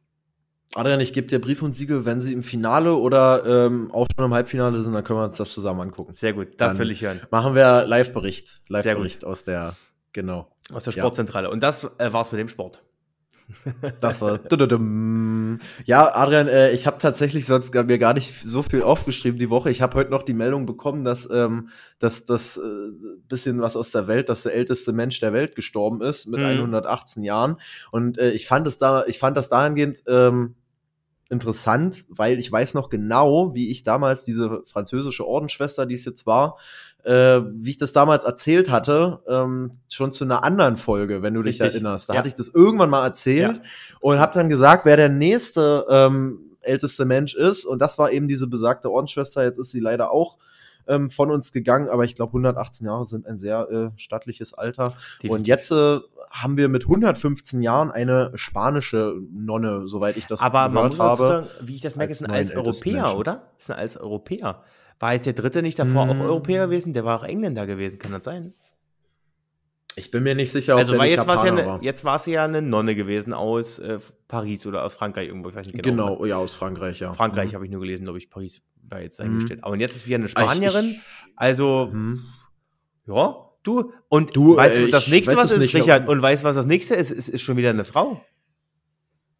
Adrian, 0.74 1.00
ich 1.00 1.14
gebe 1.14 1.26
dir 1.26 1.40
Brief 1.40 1.62
und 1.62 1.74
Siegel, 1.74 2.04
wenn 2.04 2.20
sie 2.20 2.34
im 2.34 2.42
Finale 2.42 2.94
oder 2.94 3.66
ähm, 3.66 3.90
auch 3.90 4.06
schon 4.14 4.26
im 4.26 4.34
Halbfinale 4.34 4.78
sind, 4.80 4.92
dann 4.92 5.02
können 5.02 5.18
wir 5.18 5.24
uns 5.24 5.38
das 5.38 5.52
zusammen 5.52 5.80
angucken. 5.80 6.12
Sehr 6.12 6.34
gut, 6.34 6.48
das 6.58 6.74
dann 6.74 6.78
will 6.80 6.90
ich 6.90 7.02
hören. 7.02 7.20
Machen 7.30 7.54
wir 7.54 7.86
Live-Bericht. 7.86 8.60
Live-Bericht 8.68 9.24
aus 9.24 9.44
der, 9.44 9.76
genau. 10.12 10.52
Aus 10.70 10.84
der 10.84 10.92
Sportzentrale. 10.92 11.48
Ja. 11.48 11.52
Und 11.52 11.62
das 11.62 11.84
äh, 11.98 12.12
war's 12.12 12.32
mit 12.32 12.38
dem 12.38 12.48
Sport. 12.48 12.82
Das 14.00 14.20
war. 14.20 14.38
ja, 15.84 16.14
Adrian, 16.14 16.48
äh, 16.48 16.70
ich 16.72 16.86
habe 16.86 16.98
tatsächlich 16.98 17.46
sonst 17.46 17.72
mir 17.72 17.98
gar 17.98 18.14
nicht 18.14 18.34
so 18.44 18.62
viel 18.62 18.82
aufgeschrieben 18.82 19.38
die 19.38 19.50
Woche. 19.50 19.70
Ich 19.70 19.80
habe 19.82 19.96
heute 19.96 20.10
noch 20.10 20.22
die 20.22 20.34
Meldung 20.34 20.66
bekommen, 20.66 21.04
dass 21.04 21.28
ähm, 21.30 21.70
dass 21.98 22.24
das 22.24 22.56
äh, 22.56 22.60
bisschen 23.28 23.60
was 23.60 23.76
aus 23.76 23.90
der 23.90 24.06
Welt, 24.06 24.28
dass 24.28 24.42
der 24.42 24.54
älteste 24.54 24.92
Mensch 24.92 25.20
der 25.20 25.32
Welt 25.32 25.54
gestorben 25.54 26.02
ist 26.02 26.26
mit 26.26 26.40
mhm. 26.40 26.46
118 26.46 27.22
Jahren. 27.22 27.56
Und 27.90 28.18
äh, 28.18 28.30
ich 28.30 28.46
fand 28.46 28.66
es 28.66 28.78
da, 28.78 29.04
ich 29.06 29.18
fand 29.18 29.36
das 29.36 29.48
dahingehend 29.48 30.02
ähm, 30.06 30.54
interessant, 31.30 32.04
weil 32.08 32.38
ich 32.38 32.50
weiß 32.50 32.74
noch 32.74 32.88
genau, 32.88 33.54
wie 33.54 33.70
ich 33.70 33.82
damals 33.82 34.24
diese 34.24 34.62
französische 34.66 35.26
Ordensschwester, 35.26 35.86
die 35.86 35.94
es 35.94 36.04
jetzt 36.04 36.26
war, 36.26 36.56
äh, 37.08 37.42
wie 37.54 37.70
ich 37.70 37.78
das 37.78 37.94
damals 37.94 38.26
erzählt 38.26 38.68
hatte, 38.68 39.20
ähm, 39.26 39.72
schon 39.90 40.12
zu 40.12 40.24
einer 40.24 40.44
anderen 40.44 40.76
Folge, 40.76 41.22
wenn 41.22 41.32
du 41.32 41.40
Richtig. 41.40 41.66
dich 41.66 41.74
erinnerst. 41.76 42.10
Da 42.10 42.12
ja. 42.12 42.18
hatte 42.18 42.28
ich 42.28 42.34
das 42.34 42.48
irgendwann 42.48 42.90
mal 42.90 43.02
erzählt 43.02 43.56
ja. 43.56 43.62
und 44.00 44.18
habe 44.18 44.34
dann 44.34 44.50
gesagt, 44.50 44.84
wer 44.84 44.98
der 44.98 45.08
nächste 45.08 45.86
ähm, 45.88 46.56
älteste 46.60 47.06
Mensch 47.06 47.34
ist. 47.34 47.64
Und 47.64 47.78
das 47.78 47.98
war 47.98 48.12
eben 48.12 48.28
diese 48.28 48.46
besagte 48.46 48.90
Ordensschwester. 48.90 49.42
Jetzt 49.42 49.58
ist 49.58 49.70
sie 49.70 49.80
leider 49.80 50.10
auch 50.10 50.36
ähm, 50.86 51.08
von 51.08 51.30
uns 51.30 51.50
gegangen, 51.52 51.88
aber 51.88 52.04
ich 52.04 52.14
glaube, 52.14 52.32
118 52.32 52.86
Jahre 52.86 53.08
sind 53.08 53.26
ein 53.26 53.38
sehr 53.38 53.70
äh, 53.70 53.98
stattliches 53.98 54.52
Alter. 54.52 54.94
Definitiv. 55.22 55.30
Und 55.30 55.46
jetzt 55.46 55.70
äh, 55.70 56.00
haben 56.30 56.58
wir 56.58 56.68
mit 56.68 56.82
115 56.82 57.62
Jahren 57.62 57.90
eine 57.90 58.32
spanische 58.34 59.14
Nonne, 59.32 59.88
soweit 59.88 60.18
ich 60.18 60.26
das 60.26 60.42
aber 60.42 60.68
gehört 60.68 60.98
habe. 60.98 61.16
Sagen, 61.16 61.46
wie 61.62 61.76
ich 61.76 61.80
das 61.80 61.96
merke, 61.96 62.10
ist 62.10 62.22
ein 62.22 62.30
als 62.30 62.50
Europäer, 62.50 63.02
Menschen. 63.02 63.18
oder? 63.18 63.42
Ist 63.58 63.70
ein 63.70 63.78
als 63.78 63.96
Europäer. 63.96 64.62
War 64.98 65.14
jetzt 65.14 65.26
der 65.26 65.32
dritte 65.32 65.62
nicht 65.62 65.78
davor 65.78 66.08
hm. 66.08 66.20
auch 66.20 66.24
Europäer 66.24 66.66
gewesen? 66.66 66.92
Der 66.92 67.04
war 67.04 67.20
auch 67.20 67.24
Engländer 67.24 67.66
gewesen, 67.66 67.98
kann 67.98 68.12
das 68.12 68.24
sein? 68.24 68.52
Ich 69.98 70.10
bin 70.12 70.22
mir 70.22 70.34
nicht 70.34 70.52
sicher, 70.52 70.74
ob 70.74 70.80
also 70.80 70.92
der 70.92 71.00
war 71.00 71.06
jetzt 71.06 71.26
war 71.26 71.44
ja 71.44 71.52
eine, 71.52 71.78
jetzt 71.82 72.04
war 72.04 72.18
sie 72.20 72.32
ja 72.32 72.44
eine 72.44 72.62
Nonne 72.62 72.94
gewesen 72.94 73.32
aus 73.32 73.80
äh, 73.80 73.98
Paris 74.28 74.64
oder 74.64 74.84
aus 74.84 74.94
Frankreich 74.94 75.26
irgendwo, 75.26 75.48
ich 75.48 75.56
weiß 75.56 75.66
nicht 75.66 75.82
genau. 75.82 76.14
Genau, 76.14 76.24
ja, 76.24 76.36
aus 76.36 76.54
Frankreich, 76.54 77.00
ja. 77.00 77.12
Frankreich 77.12 77.50
mhm. 77.50 77.54
habe 77.56 77.64
ich 77.64 77.72
nur 77.72 77.80
gelesen, 77.80 78.04
glaube 78.04 78.18
ich, 78.18 78.30
Paris 78.30 78.62
war 78.88 79.00
jetzt 79.00 79.20
eingestellt. 79.20 79.60
Mhm. 79.60 79.64
Aber 79.64 79.76
jetzt 79.76 79.96
ist 79.96 80.06
wieder 80.06 80.16
eine 80.16 80.28
Spanierin, 80.28 80.90
ich, 80.90 81.00
also 81.34 81.88
mhm. 81.92 82.24
ja, 83.06 83.34
du 83.64 83.92
und 84.08 84.36
du 84.36 84.56
weißt 84.56 84.78
du, 84.78 84.88
das 84.88 85.08
nächste 85.08 85.36
was 85.36 85.50
ist, 85.50 85.58
nicht, 85.58 85.74
Richard, 85.74 86.08
und 86.08 86.22
weißt 86.22 86.44
was 86.44 86.54
das 86.54 86.66
nächste 86.66 86.94
ist, 86.94 87.10
ist, 87.10 87.28
ist 87.28 87.42
schon 87.42 87.56
wieder 87.56 87.70
eine 87.70 87.84
Frau. 87.84 88.24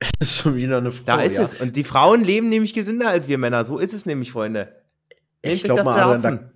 Es 0.01 0.11
ist 0.21 0.37
schon 0.39 0.57
wieder 0.57 0.79
eine 0.79 0.91
Frau. 0.91 1.03
Da 1.07 1.21
ist 1.21 1.37
ja. 1.37 1.45
es. 1.45 1.61
Und 1.61 1.77
die 1.77 1.85
Frauen 1.85 2.25
leben 2.25 2.49
nämlich 2.49 2.75
gesünder 2.75 3.09
als 3.09 3.29
wir 3.29 3.39
Männer. 3.39 3.65
So 3.65 3.79
ist 3.79 3.95
es 3.95 4.07
nämlich, 4.07 4.31
Freunde. 4.31 4.75
Ich 5.43 5.63
glaube 5.63 5.85
mal, 5.85 6.21
da, 6.21 6.51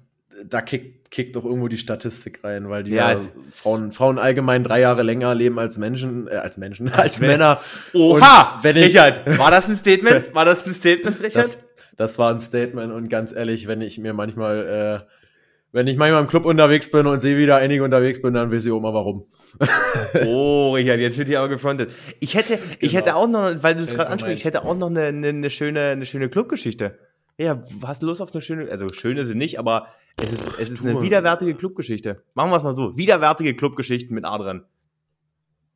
da 0.44 0.60
kickt, 0.62 1.10
kickt 1.10 1.36
doch 1.36 1.44
irgendwo 1.44 1.68
die 1.68 1.76
Statistik 1.76 2.42
rein, 2.42 2.68
weil 2.68 2.84
die 2.84 2.92
ja, 2.92 3.20
Frauen, 3.54 3.92
Frauen 3.92 4.18
allgemein 4.18 4.64
drei 4.64 4.80
Jahre 4.80 5.02
länger 5.02 5.34
leben 5.34 5.58
als 5.58 5.78
Menschen, 5.78 6.26
äh, 6.28 6.36
als 6.36 6.56
Menschen, 6.56 6.88
als, 6.88 7.02
als 7.02 7.20
Männer. 7.20 7.60
Oha! 7.92 8.58
wenn 8.62 8.76
ich, 8.76 8.86
Richard, 8.86 9.38
war 9.38 9.50
das 9.50 9.68
ein 9.68 9.76
Statement? 9.76 10.34
War 10.34 10.44
das 10.44 10.66
ein 10.66 10.72
Statement, 10.72 11.20
Richard? 11.20 11.44
Das, 11.44 11.58
das 11.96 12.18
war 12.18 12.32
ein 12.32 12.40
Statement 12.40 12.92
und 12.92 13.08
ganz 13.08 13.32
ehrlich, 13.32 13.68
wenn 13.68 13.82
ich 13.82 13.98
mir 13.98 14.14
manchmal, 14.14 15.04
äh, 15.04 15.12
wenn 15.72 15.86
ich 15.86 15.96
manchmal 15.96 16.22
im 16.22 16.28
Club 16.28 16.46
unterwegs 16.46 16.90
bin 16.90 17.06
und 17.06 17.20
sehe, 17.20 17.38
wie 17.38 17.46
da 17.46 17.56
einige 17.56 17.84
unterwegs 17.84 18.20
bin, 18.22 18.34
dann 18.34 18.50
weiß 18.50 18.66
ich 18.66 18.72
auch 18.72 18.80
mal 18.80 18.94
warum. 18.94 19.26
oh, 20.26 20.72
Richard, 20.72 21.00
jetzt 21.00 21.18
wird 21.18 21.28
hier 21.28 21.40
aber 21.40 21.50
gefrontet. 21.50 21.92
Ich 22.20 22.34
hätte, 22.34 22.56
genau. 22.56 22.76
ich 22.80 22.94
hätte 22.94 23.14
auch 23.14 23.28
noch, 23.28 23.62
weil 23.62 23.74
du 23.74 23.82
es 23.82 23.94
gerade 23.94 24.10
ansprichst, 24.10 24.40
ich 24.40 24.44
hätte 24.44 24.64
auch 24.64 24.76
noch 24.76 24.88
eine, 24.88 25.04
eine, 25.04 25.28
eine 25.28 25.50
schöne, 25.50 25.90
eine 25.90 26.06
schöne 26.06 26.30
Clubgeschichte. 26.30 26.98
Ja, 27.42 27.60
hast 27.84 28.02
du 28.02 28.06
Lust 28.06 28.20
auf 28.20 28.32
eine 28.32 28.40
schöne, 28.40 28.70
also 28.70 28.92
schöne 28.92 29.24
sind 29.24 29.38
nicht, 29.38 29.58
aber 29.58 29.88
es 30.16 30.32
ist, 30.32 30.46
es 30.60 30.70
ist 30.70 30.84
eine 30.84 31.02
widerwärtige 31.02 31.54
Clubgeschichte. 31.54 32.22
Machen 32.34 32.50
wir 32.50 32.56
es 32.56 32.62
mal 32.62 32.72
so. 32.72 32.96
Widerwärtige 32.96 33.54
Clubgeschichten 33.54 34.14
mit 34.14 34.24
Adrian. 34.24 34.64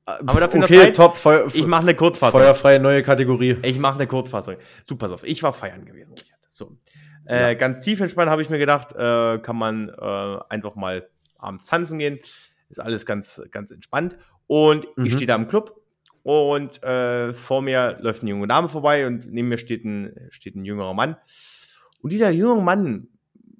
Haben 0.06 0.28
wir 0.28 0.40
dafür 0.40 0.62
okay, 0.62 0.78
Zeit? 0.78 0.96
top. 0.96 1.16
Feuer, 1.16 1.48
ich 1.52 1.66
mache 1.66 1.82
eine 1.82 1.96
Kurzfassung. 1.96 2.40
Feuerfreie 2.40 2.78
neue 2.78 3.02
Kategorie. 3.02 3.56
Ich 3.62 3.80
mache 3.80 3.96
eine 3.96 4.06
Kurzfassung. 4.06 4.54
Super, 4.84 5.06
pass 5.06 5.12
auf. 5.12 5.24
Ich 5.24 5.42
war 5.42 5.52
feiern 5.52 5.84
gewesen. 5.84 6.14
So. 6.48 6.76
Äh, 7.24 7.40
ja. 7.40 7.54
Ganz 7.54 7.80
tief 7.80 8.00
entspannt 8.00 8.30
habe 8.30 8.40
ich 8.42 8.48
mir 8.48 8.58
gedacht, 8.58 8.92
äh, 8.92 9.38
kann 9.38 9.56
man 9.56 9.88
äh, 9.88 10.38
einfach 10.48 10.76
mal 10.76 11.08
abends 11.36 11.66
tanzen 11.66 11.98
gehen. 11.98 12.20
Ist 12.68 12.78
alles 12.78 13.04
ganz, 13.04 13.42
ganz 13.50 13.72
entspannt. 13.72 14.16
Und 14.46 14.86
mhm. 14.96 15.06
ich 15.06 15.14
stehe 15.14 15.26
da 15.26 15.34
im 15.34 15.48
Club 15.48 15.80
und 16.22 16.82
äh, 16.84 17.32
vor 17.32 17.62
mir 17.62 17.98
läuft 18.00 18.22
eine 18.22 18.30
junge 18.30 18.46
Dame 18.46 18.68
vorbei 18.68 19.06
und 19.06 19.32
neben 19.32 19.48
mir 19.48 19.58
steht 19.58 19.84
ein, 19.84 20.28
steht 20.30 20.54
ein 20.54 20.64
jüngerer 20.64 20.94
Mann. 20.94 21.16
Und 22.06 22.12
dieser 22.12 22.30
jüngere 22.30 22.62
Mann, 22.62 23.08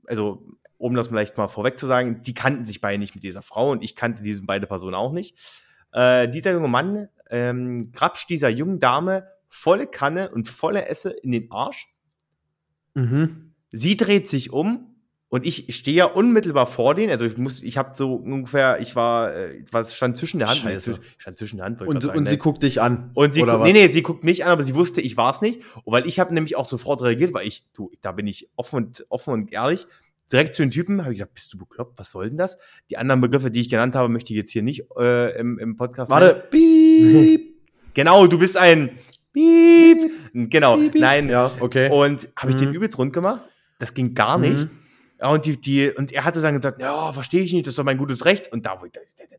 also 0.07 0.47
um 0.79 0.95
das 0.95 1.09
vielleicht 1.09 1.37
mal 1.37 1.49
vorweg 1.49 1.81
zu 1.81 1.87
sagen, 1.89 2.23
die 2.23 2.33
kannten 2.33 2.65
sich 2.65 2.81
beide 2.81 2.97
nicht 2.97 3.17
mit 3.17 3.25
dieser 3.25 3.43
Frau 3.43 3.73
und 3.73 3.83
ich 3.83 3.97
kannte 3.97 4.23
diese 4.23 4.45
beide 4.45 4.69
Personen 4.69 4.95
auch 4.95 5.11
nicht. 5.11 5.37
Äh, 5.91 6.29
dieser 6.29 6.53
junge 6.53 6.69
Mann 6.69 7.09
ähm, 7.29 7.91
grapscht 7.91 8.31
dieser 8.31 8.49
jungen 8.49 8.79
Dame 8.79 9.27
volle 9.49 9.89
Kanne 9.89 10.31
und 10.31 10.47
volle 10.47 10.87
Esse 10.87 11.11
in 11.11 11.33
den 11.33 11.51
Arsch. 11.51 11.93
Mhm. 12.95 13.53
Sie 13.73 13.97
dreht 13.97 14.29
sich 14.29 14.53
um 14.53 14.95
und 15.37 15.45
ich 15.45 15.77
stehe 15.77 15.99
ja 15.99 16.07
unmittelbar 16.07 16.67
vor 16.67 16.95
denen, 16.95 17.11
also 17.11 17.27
ich 17.27 17.37
muss, 17.37 17.63
ich 17.63 17.77
habe 17.77 17.91
so 17.95 18.15
ungefähr, 18.15 18.81
ich 18.81 18.97
war, 18.97 19.35
äh, 19.35 19.63
was 19.71 19.95
stand 19.95 20.17
zwischen 20.17 20.39
der 20.39 20.49
Hand, 20.49 20.61
Scheiße. 20.61 20.93
ich 20.93 20.99
stand 21.21 21.37
zwischen 21.37 21.59
der 21.59 21.67
Hand. 21.67 21.83
Und, 21.83 22.03
sagen, 22.03 22.17
und 22.17 22.25
ne? 22.25 22.31
sie 22.31 22.39
guckt 22.39 22.63
dich 22.63 22.81
an. 22.81 23.11
Und 23.13 23.35
sie, 23.35 23.43
guckt, 23.43 23.63
nee, 23.63 23.75
nee, 23.75 23.89
sie 23.89 24.03
guckt 24.03 24.25
mich 24.25 24.47
an, 24.47 24.51
aber 24.51 24.63
sie 24.63 24.75
wusste, 24.75 25.03
ich 25.03 25.19
war 25.19 25.31
es 25.31 25.43
nicht. 25.43 25.61
Und 25.85 25.93
weil 25.93 26.07
ich 26.07 26.19
habe 26.19 26.33
nämlich 26.33 26.57
auch 26.57 26.67
sofort 26.67 27.03
reagiert, 27.03 27.35
weil 27.35 27.47
ich, 27.47 27.67
du, 27.75 27.91
da 28.01 28.13
bin 28.13 28.27
ich 28.27 28.49
offen 28.57 28.77
und 28.77 29.05
offen 29.11 29.35
und 29.35 29.53
ehrlich. 29.53 29.87
Direkt 30.33 30.55
zu 30.55 30.63
den 30.63 30.71
Typen 30.71 31.03
habe 31.03 31.13
ich 31.13 31.19
gesagt, 31.19 31.35
bist 31.35 31.53
du 31.53 31.59
bekloppt? 31.59 31.99
Was 31.99 32.13
soll 32.13 32.31
denn 32.31 32.39
das? 32.39 32.57
Die 32.89 32.97
anderen 32.97 33.21
Begriffe, 33.21 33.51
die 33.51 33.61
ich 33.61 33.69
genannt 33.69 33.95
habe, 33.95 34.09
möchte 34.09 34.33
ich 34.33 34.39
jetzt 34.39 34.53
hier 34.53 34.63
nicht 34.63 34.87
äh, 34.99 35.39
im, 35.39 35.59
im 35.59 35.77
Podcast. 35.77 36.11
Warte, 36.11 36.47
piep. 36.51 37.59
genau, 37.93 38.27
du 38.27 38.39
bist 38.39 38.57
ein 38.57 38.99
Piep. 39.35 40.13
Genau, 40.33 40.77
piep, 40.77 40.93
piep. 40.93 41.01
nein. 41.03 41.29
Ja, 41.29 41.51
okay. 41.61 41.91
Und 41.91 42.27
habe 42.37 42.53
ich 42.53 42.57
mhm. 42.57 42.61
den 42.61 42.75
übelst 42.75 42.97
rund 42.97 43.13
gemacht? 43.13 43.51
Das 43.79 43.93
ging 43.93 44.15
gar 44.15 44.39
nicht. 44.39 44.61
Mhm. 44.61 44.71
Ja, 45.21 45.29
und, 45.29 45.47
die, 45.47 45.61
die, 45.61 45.91
und 45.91 46.13
er 46.13 46.25
hatte 46.25 46.43
dann 46.43 46.55
gesagt, 46.55 46.81
ja, 46.81 47.13
verstehe 47.13 47.43
ich 47.43 47.53
nicht, 47.53 47.67
das 47.67 47.73
ist 47.73 47.79
doch 47.79 47.85
mein 47.85 47.99
gutes 47.99 48.25
Recht. 48.25 48.53
Und 48.53 48.67
da, 48.67 48.79
das, 48.93 49.15
das, 49.15 49.39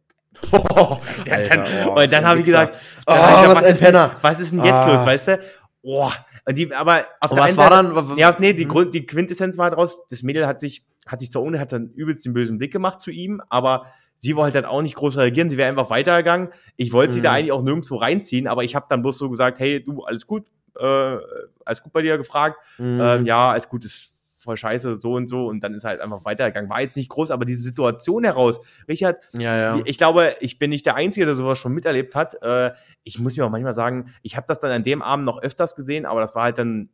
oh, 0.52 0.98
dann, 1.26 1.34
Alter, 1.34 1.66
oh, 1.88 2.02
und 2.02 2.12
dann 2.12 2.26
habe 2.26 2.40
ich 2.40 2.46
gesagt, 2.46 2.76
oh, 3.06 3.14
was, 3.14 3.62
was, 3.62 3.70
ist 3.70 3.82
denn, 3.82 4.10
was 4.22 4.40
ist 4.40 4.52
denn 4.54 4.64
jetzt 4.64 4.74
ah. 4.74 4.96
los, 4.96 5.06
weißt 5.06 5.28
du? 5.28 5.40
Oh, 5.84 6.12
und 6.46 6.58
die, 6.58 6.74
aber 6.74 7.06
auf 7.22 7.32
und 7.32 7.38
der 7.38 7.46
was 7.46 7.58
war 7.58 7.72
Seite, 7.72 7.94
dann? 7.94 8.18
Ja, 8.18 8.36
nee, 8.40 8.54
die, 8.54 8.64
hm. 8.64 8.70
Grund, 8.70 8.94
die 8.94 9.06
Quintessenz 9.06 9.58
war 9.58 9.70
daraus, 9.70 10.06
das 10.08 10.24
Mädel 10.24 10.48
hat 10.48 10.60
sich, 10.60 10.84
hat 11.06 11.20
sich 11.20 11.32
zwar 11.32 11.44
ohne, 11.44 11.60
hat 11.60 11.72
dann 11.72 11.92
übelst 11.92 12.26
den 12.26 12.34
bösen 12.34 12.58
Blick 12.58 12.72
gemacht 12.72 13.00
zu 13.00 13.12
ihm, 13.12 13.42
aber 13.50 13.86
sie 14.18 14.36
wollte 14.36 14.56
halt 14.56 14.66
auch 14.66 14.82
nicht 14.82 14.96
groß 14.96 15.18
reagieren, 15.18 15.50
sie 15.50 15.58
wäre 15.58 15.70
einfach 15.70 15.90
weitergegangen. 15.90 16.50
Ich 16.76 16.92
wollte 16.92 17.12
mhm. 17.12 17.14
sie 17.14 17.22
da 17.22 17.30
hm. 17.30 17.36
eigentlich 17.36 17.52
auch 17.52 17.62
nirgendwo 17.62 17.98
reinziehen, 17.98 18.48
aber 18.48 18.64
ich 18.64 18.76
habe 18.76 18.88
dann 18.90 19.02
bloß 19.02 19.18
so 19.18 19.30
gesagt, 19.30 19.60
hey, 19.60 19.84
du, 19.84 20.04
alles 20.04 20.26
gut, 20.26 20.46
äh, 20.80 21.18
alles 21.66 21.84
gut 21.84 21.94
bei 21.94 22.02
dir 22.02 22.18
gefragt. 22.18 22.58
Mhm. 22.80 23.00
Ähm, 23.02 23.26
ja, 23.26 23.52
alles 23.52 23.70
gut, 23.70 23.86
ist 23.86 24.14
voll 24.38 24.56
scheiße, 24.56 24.96
so 24.96 25.14
und 25.14 25.28
so. 25.28 25.48
Und 25.48 25.62
dann 25.64 25.74
ist 25.74 25.84
halt 25.84 26.00
einfach 26.00 26.24
weitergegangen. 26.26 26.70
War 26.70 26.82
jetzt 26.82 26.96
nicht 26.96 27.10
groß, 27.10 27.32
aber 27.32 27.46
diese 27.46 27.62
Situation 27.62 28.24
heraus, 28.24 28.60
Richard, 28.88 29.28
ja, 29.34 29.58
ja. 29.58 29.82
ich 29.86 29.98
glaube, 29.98 30.36
ich 30.40 30.60
bin 30.60 30.70
nicht 30.70 30.86
der 30.86 30.96
Einzige, 30.96 31.26
der 31.26 31.36
sowas 31.36 31.58
schon 31.58 31.74
miterlebt 31.74 32.16
hat. 32.16 32.42
Äh, 32.42 32.72
ich 33.04 33.20
muss 33.20 33.36
mir 33.36 33.46
auch 33.46 33.50
manchmal 33.50 33.74
sagen, 33.74 34.14
ich 34.22 34.38
habe 34.38 34.46
das 34.48 34.60
dann 34.60 34.72
an 34.72 34.84
dem 34.84 35.02
Abend 35.02 35.26
noch 35.26 35.42
öfters 35.42 35.76
gesehen, 35.76 36.06
aber 36.06 36.22
das 36.22 36.36
war 36.36 36.44
halt 36.44 36.58
dann 36.58 36.90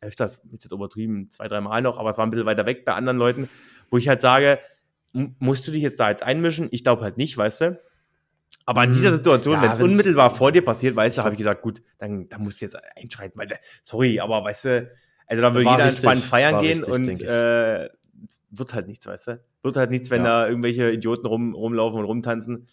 öfters, 0.00 0.40
jetzt 0.50 0.70
übertrieben, 0.70 1.30
zwei, 1.32 1.48
drei 1.48 1.60
Mal 1.60 1.82
noch, 1.82 1.98
aber 1.98 2.10
es 2.10 2.18
war 2.18 2.26
ein 2.26 2.30
bisschen 2.30 2.46
weiter 2.46 2.66
weg 2.66 2.84
bei 2.84 2.92
anderen 2.92 3.18
Leuten, 3.18 3.48
wo 3.90 3.96
ich 3.96 4.08
halt 4.08 4.20
sage, 4.20 4.60
musst 5.12 5.66
du 5.66 5.72
dich 5.72 5.82
jetzt 5.82 5.98
da 5.98 6.10
jetzt 6.10 6.22
einmischen? 6.22 6.68
Ich 6.70 6.84
glaube 6.84 7.02
halt 7.02 7.16
nicht, 7.16 7.36
weißt 7.36 7.62
du? 7.62 7.80
Aber 8.64 8.84
in 8.84 8.92
dieser 8.92 9.08
hm. 9.08 9.16
Situation, 9.16 9.54
ja, 9.54 9.62
wenn 9.62 9.70
es 9.72 9.80
unmittelbar 9.80 10.30
vor 10.30 10.52
dir 10.52 10.64
passiert, 10.64 10.94
weißt 10.94 11.18
du, 11.18 11.22
habe 11.22 11.34
ich 11.34 11.38
gesagt, 11.38 11.62
gut, 11.62 11.82
dann, 11.98 12.28
dann 12.28 12.42
musst 12.42 12.60
du 12.60 12.66
jetzt 12.66 12.76
einschreiten, 12.96 13.38
weil, 13.38 13.48
sorry, 13.82 14.20
aber 14.20 14.44
weißt 14.44 14.64
du, 14.66 14.90
also 15.28 15.42
da 15.42 15.54
will 15.54 15.62
jeder 15.62 15.72
richtig, 15.72 15.86
entspannt 15.86 16.24
feiern 16.24 16.60
gehen 16.62 16.84
richtig, 16.84 17.20
und 17.20 17.20
äh, 17.20 17.88
wird 18.50 18.74
halt 18.74 18.88
nichts, 18.88 19.06
weißt 19.06 19.28
du? 19.28 19.40
Wird 19.62 19.76
halt 19.76 19.90
nichts, 19.90 20.10
wenn 20.10 20.24
ja. 20.24 20.42
da 20.42 20.48
irgendwelche 20.48 20.90
Idioten 20.90 21.26
rum, 21.26 21.54
rumlaufen 21.54 21.98
und 22.00 22.06
rumtanzen. 22.06 22.66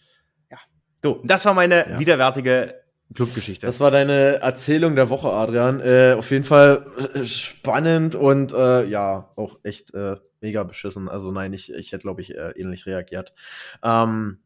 Ja. 0.50 0.58
So, 1.02 1.22
das 1.24 1.44
war 1.44 1.54
meine 1.54 1.90
ja. 1.90 1.98
widerwärtige 1.98 2.74
Clubgeschichte. 3.14 3.66
Das 3.66 3.78
war 3.80 3.90
deine 3.90 4.40
Erzählung 4.40 4.96
der 4.96 5.10
Woche, 5.10 5.28
Adrian. 5.28 5.80
Äh, 5.80 6.14
auf 6.18 6.30
jeden 6.30 6.44
Fall 6.44 6.86
äh, 7.14 7.24
spannend 7.24 8.14
und 8.14 8.52
äh, 8.52 8.84
ja, 8.84 9.30
auch 9.36 9.58
echt 9.62 9.94
äh, 9.94 10.16
mega 10.40 10.62
beschissen. 10.64 11.08
Also 11.08 11.30
nein, 11.30 11.52
ich, 11.52 11.72
ich 11.72 11.92
hätte, 11.92 12.02
glaube 12.02 12.22
ich, 12.22 12.34
äh, 12.34 12.52
ähnlich 12.56 12.86
reagiert. 12.86 13.32
Ähm, 13.82 14.38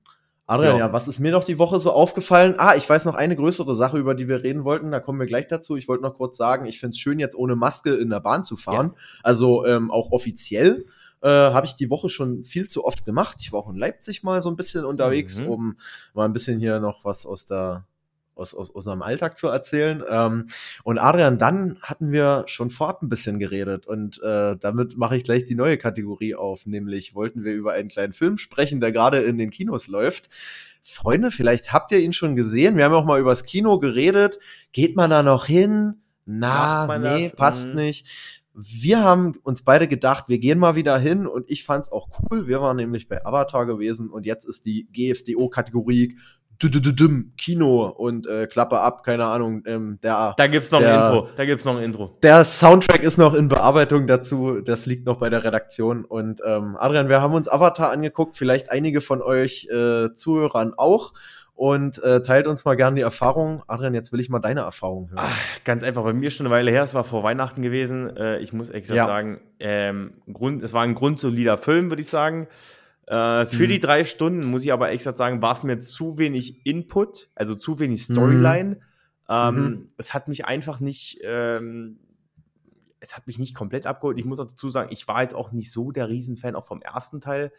Adrian, 0.50 0.78
ja. 0.78 0.86
ja. 0.86 0.92
was 0.92 1.06
ist 1.06 1.20
mir 1.20 1.30
noch 1.30 1.44
die 1.44 1.58
Woche 1.60 1.78
so 1.78 1.92
aufgefallen? 1.92 2.56
Ah, 2.58 2.74
ich 2.76 2.88
weiß 2.88 3.04
noch 3.04 3.14
eine 3.14 3.36
größere 3.36 3.74
Sache, 3.74 3.98
über 3.98 4.14
die 4.14 4.26
wir 4.26 4.42
reden 4.42 4.64
wollten. 4.64 4.90
Da 4.90 4.98
kommen 4.98 5.20
wir 5.20 5.26
gleich 5.26 5.46
dazu. 5.46 5.76
Ich 5.76 5.86
wollte 5.86 6.02
noch 6.02 6.16
kurz 6.16 6.36
sagen, 6.36 6.66
ich 6.66 6.80
finde 6.80 6.94
es 6.94 6.98
schön, 6.98 7.20
jetzt 7.20 7.36
ohne 7.36 7.54
Maske 7.54 7.94
in 7.94 8.10
der 8.10 8.18
Bahn 8.18 8.42
zu 8.42 8.56
fahren. 8.56 8.92
Ja. 8.94 9.20
Also 9.22 9.64
ähm, 9.64 9.90
auch 9.90 10.10
offiziell. 10.10 10.86
Äh, 11.22 11.28
habe 11.28 11.66
ich 11.66 11.74
die 11.74 11.90
Woche 11.90 12.08
schon 12.08 12.44
viel 12.44 12.66
zu 12.66 12.84
oft 12.84 13.04
gemacht. 13.04 13.36
Ich 13.40 13.52
war 13.52 13.60
auch 13.60 13.68
in 13.68 13.76
Leipzig 13.76 14.22
mal 14.22 14.40
so 14.42 14.48
ein 14.48 14.56
bisschen 14.56 14.84
unterwegs, 14.84 15.40
mhm. 15.40 15.48
um 15.48 15.76
mal 16.14 16.24
ein 16.24 16.32
bisschen 16.32 16.58
hier 16.58 16.80
noch 16.80 17.04
was 17.04 17.26
aus 17.26 17.44
der 17.44 17.84
aus, 18.40 18.54
aus, 18.54 18.70
unserem 18.70 19.02
Alltag 19.02 19.36
zu 19.36 19.46
erzählen. 19.46 20.02
Ähm, 20.08 20.46
und 20.82 20.98
Adrian, 20.98 21.38
dann 21.38 21.78
hatten 21.82 22.10
wir 22.10 22.44
schon 22.46 22.70
vorab 22.70 23.02
ein 23.02 23.08
bisschen 23.08 23.38
geredet 23.38 23.86
und 23.86 24.20
äh, 24.22 24.56
damit 24.56 24.96
mache 24.96 25.16
ich 25.16 25.24
gleich 25.24 25.44
die 25.44 25.54
neue 25.54 25.78
Kategorie 25.78 26.34
auf, 26.34 26.66
nämlich 26.66 27.14
wollten 27.14 27.44
wir 27.44 27.52
über 27.52 27.72
einen 27.72 27.88
kleinen 27.88 28.12
Film 28.12 28.38
sprechen, 28.38 28.80
der 28.80 28.92
gerade 28.92 29.20
in 29.20 29.38
den 29.38 29.50
Kinos 29.50 29.86
läuft. 29.86 30.28
Freunde, 30.82 31.30
vielleicht 31.30 31.72
habt 31.72 31.92
ihr 31.92 31.98
ihn 31.98 32.14
schon 32.14 32.36
gesehen. 32.36 32.76
Wir 32.76 32.84
haben 32.84 32.94
auch 32.94 33.04
mal 33.04 33.20
übers 33.20 33.44
Kino 33.44 33.78
geredet. 33.78 34.38
Geht 34.72 34.96
man 34.96 35.10
da 35.10 35.22
noch 35.22 35.44
hin? 35.44 36.00
Na, 36.24 36.98
nee, 36.98 37.28
das? 37.28 37.36
passt 37.36 37.68
mhm. 37.68 37.74
nicht. 37.74 38.06
Wir 38.52 39.02
haben 39.02 39.36
uns 39.42 39.62
beide 39.62 39.88
gedacht, 39.88 40.24
wir 40.28 40.38
gehen 40.38 40.58
mal 40.58 40.74
wieder 40.74 40.98
hin 40.98 41.26
und 41.26 41.50
ich 41.50 41.64
fand's 41.64 41.92
auch 41.92 42.08
cool. 42.18 42.48
Wir 42.48 42.60
waren 42.60 42.76
nämlich 42.76 43.08
bei 43.08 43.24
Avatar 43.24 43.64
gewesen 43.64 44.10
und 44.10 44.26
jetzt 44.26 44.44
ist 44.44 44.66
die 44.66 44.88
GFDO-Kategorie 44.92 46.16
Kino 47.38 47.86
und 47.86 48.26
äh, 48.26 48.46
Klappe 48.46 48.80
ab, 48.80 49.02
keine 49.02 49.26
Ahnung. 49.26 49.62
Ähm, 49.66 49.98
der, 50.02 50.34
da 50.36 50.46
gibt's 50.46 50.70
noch 50.70 50.80
der, 50.80 50.94
ein 50.94 51.06
Intro. 51.06 51.28
Da 51.36 51.44
gibt's 51.44 51.64
noch 51.64 51.76
ein 51.76 51.82
Intro. 51.82 52.10
Der 52.22 52.44
Soundtrack 52.44 53.02
ist 53.02 53.18
noch 53.18 53.34
in 53.34 53.48
Bearbeitung 53.48 54.06
dazu. 54.06 54.60
Das 54.60 54.86
liegt 54.86 55.06
noch 55.06 55.18
bei 55.18 55.30
der 55.30 55.44
Redaktion. 55.44 56.04
Und 56.04 56.40
ähm, 56.44 56.76
Adrian, 56.78 57.08
wir 57.08 57.20
haben 57.20 57.34
uns 57.34 57.48
Avatar 57.48 57.90
angeguckt. 57.90 58.36
Vielleicht 58.36 58.70
einige 58.70 59.00
von 59.00 59.22
euch 59.22 59.68
äh, 59.70 60.12
Zuhörern 60.14 60.74
auch. 60.76 61.12
Und 61.54 62.02
äh, 62.02 62.22
teilt 62.22 62.46
uns 62.46 62.64
mal 62.64 62.74
gerne 62.74 62.96
die 62.96 63.02
Erfahrung. 63.02 63.62
Adrian, 63.66 63.92
jetzt 63.92 64.12
will 64.12 64.20
ich 64.20 64.30
mal 64.30 64.38
deine 64.38 64.60
Erfahrung 64.60 65.10
hören. 65.10 65.26
Ach, 65.26 65.64
ganz 65.64 65.82
einfach, 65.82 66.02
bei 66.04 66.14
mir 66.14 66.30
schon 66.30 66.46
eine 66.46 66.54
Weile 66.54 66.70
her, 66.70 66.84
es 66.84 66.94
war 66.94 67.04
vor 67.04 67.22
Weihnachten 67.22 67.60
gewesen. 67.60 68.16
Äh, 68.16 68.38
ich 68.38 68.54
muss 68.54 68.70
exakt 68.70 68.96
ja. 68.96 69.04
sagen, 69.04 69.40
ähm, 69.58 70.14
Grund, 70.32 70.62
es 70.62 70.72
war 70.72 70.84
ein 70.84 70.94
grundsolider 70.94 71.58
Film, 71.58 71.90
würde 71.90 72.00
ich 72.00 72.08
sagen. 72.08 72.48
Äh, 73.10 73.46
für 73.46 73.64
mhm. 73.64 73.68
die 73.70 73.80
drei 73.80 74.04
Stunden, 74.04 74.46
muss 74.46 74.62
ich 74.62 74.72
aber 74.72 74.92
extra 74.92 75.16
sagen, 75.16 75.42
war 75.42 75.54
es 75.54 75.64
mir 75.64 75.80
zu 75.80 76.16
wenig 76.16 76.64
Input, 76.64 77.28
also 77.34 77.56
zu 77.56 77.80
wenig 77.80 78.04
Storyline. 78.04 78.76
Mhm. 78.76 78.80
Ähm, 79.28 79.54
mhm. 79.54 79.88
Es 79.96 80.14
hat 80.14 80.28
mich 80.28 80.44
einfach 80.44 80.78
nicht, 80.78 81.18
ähm, 81.24 81.98
es 83.00 83.16
hat 83.16 83.26
mich 83.26 83.40
nicht 83.40 83.56
komplett 83.56 83.84
abgeholt. 83.84 84.16
Ich 84.16 84.24
muss 84.24 84.38
auch 84.38 84.46
dazu 84.46 84.70
sagen, 84.70 84.90
ich 84.92 85.08
war 85.08 85.22
jetzt 85.22 85.34
auch 85.34 85.50
nicht 85.50 85.72
so 85.72 85.90
der 85.90 86.08
Riesenfan 86.08 86.54
auch 86.54 86.66
vom 86.66 86.82
ersten 86.82 87.20
Teil. 87.20 87.50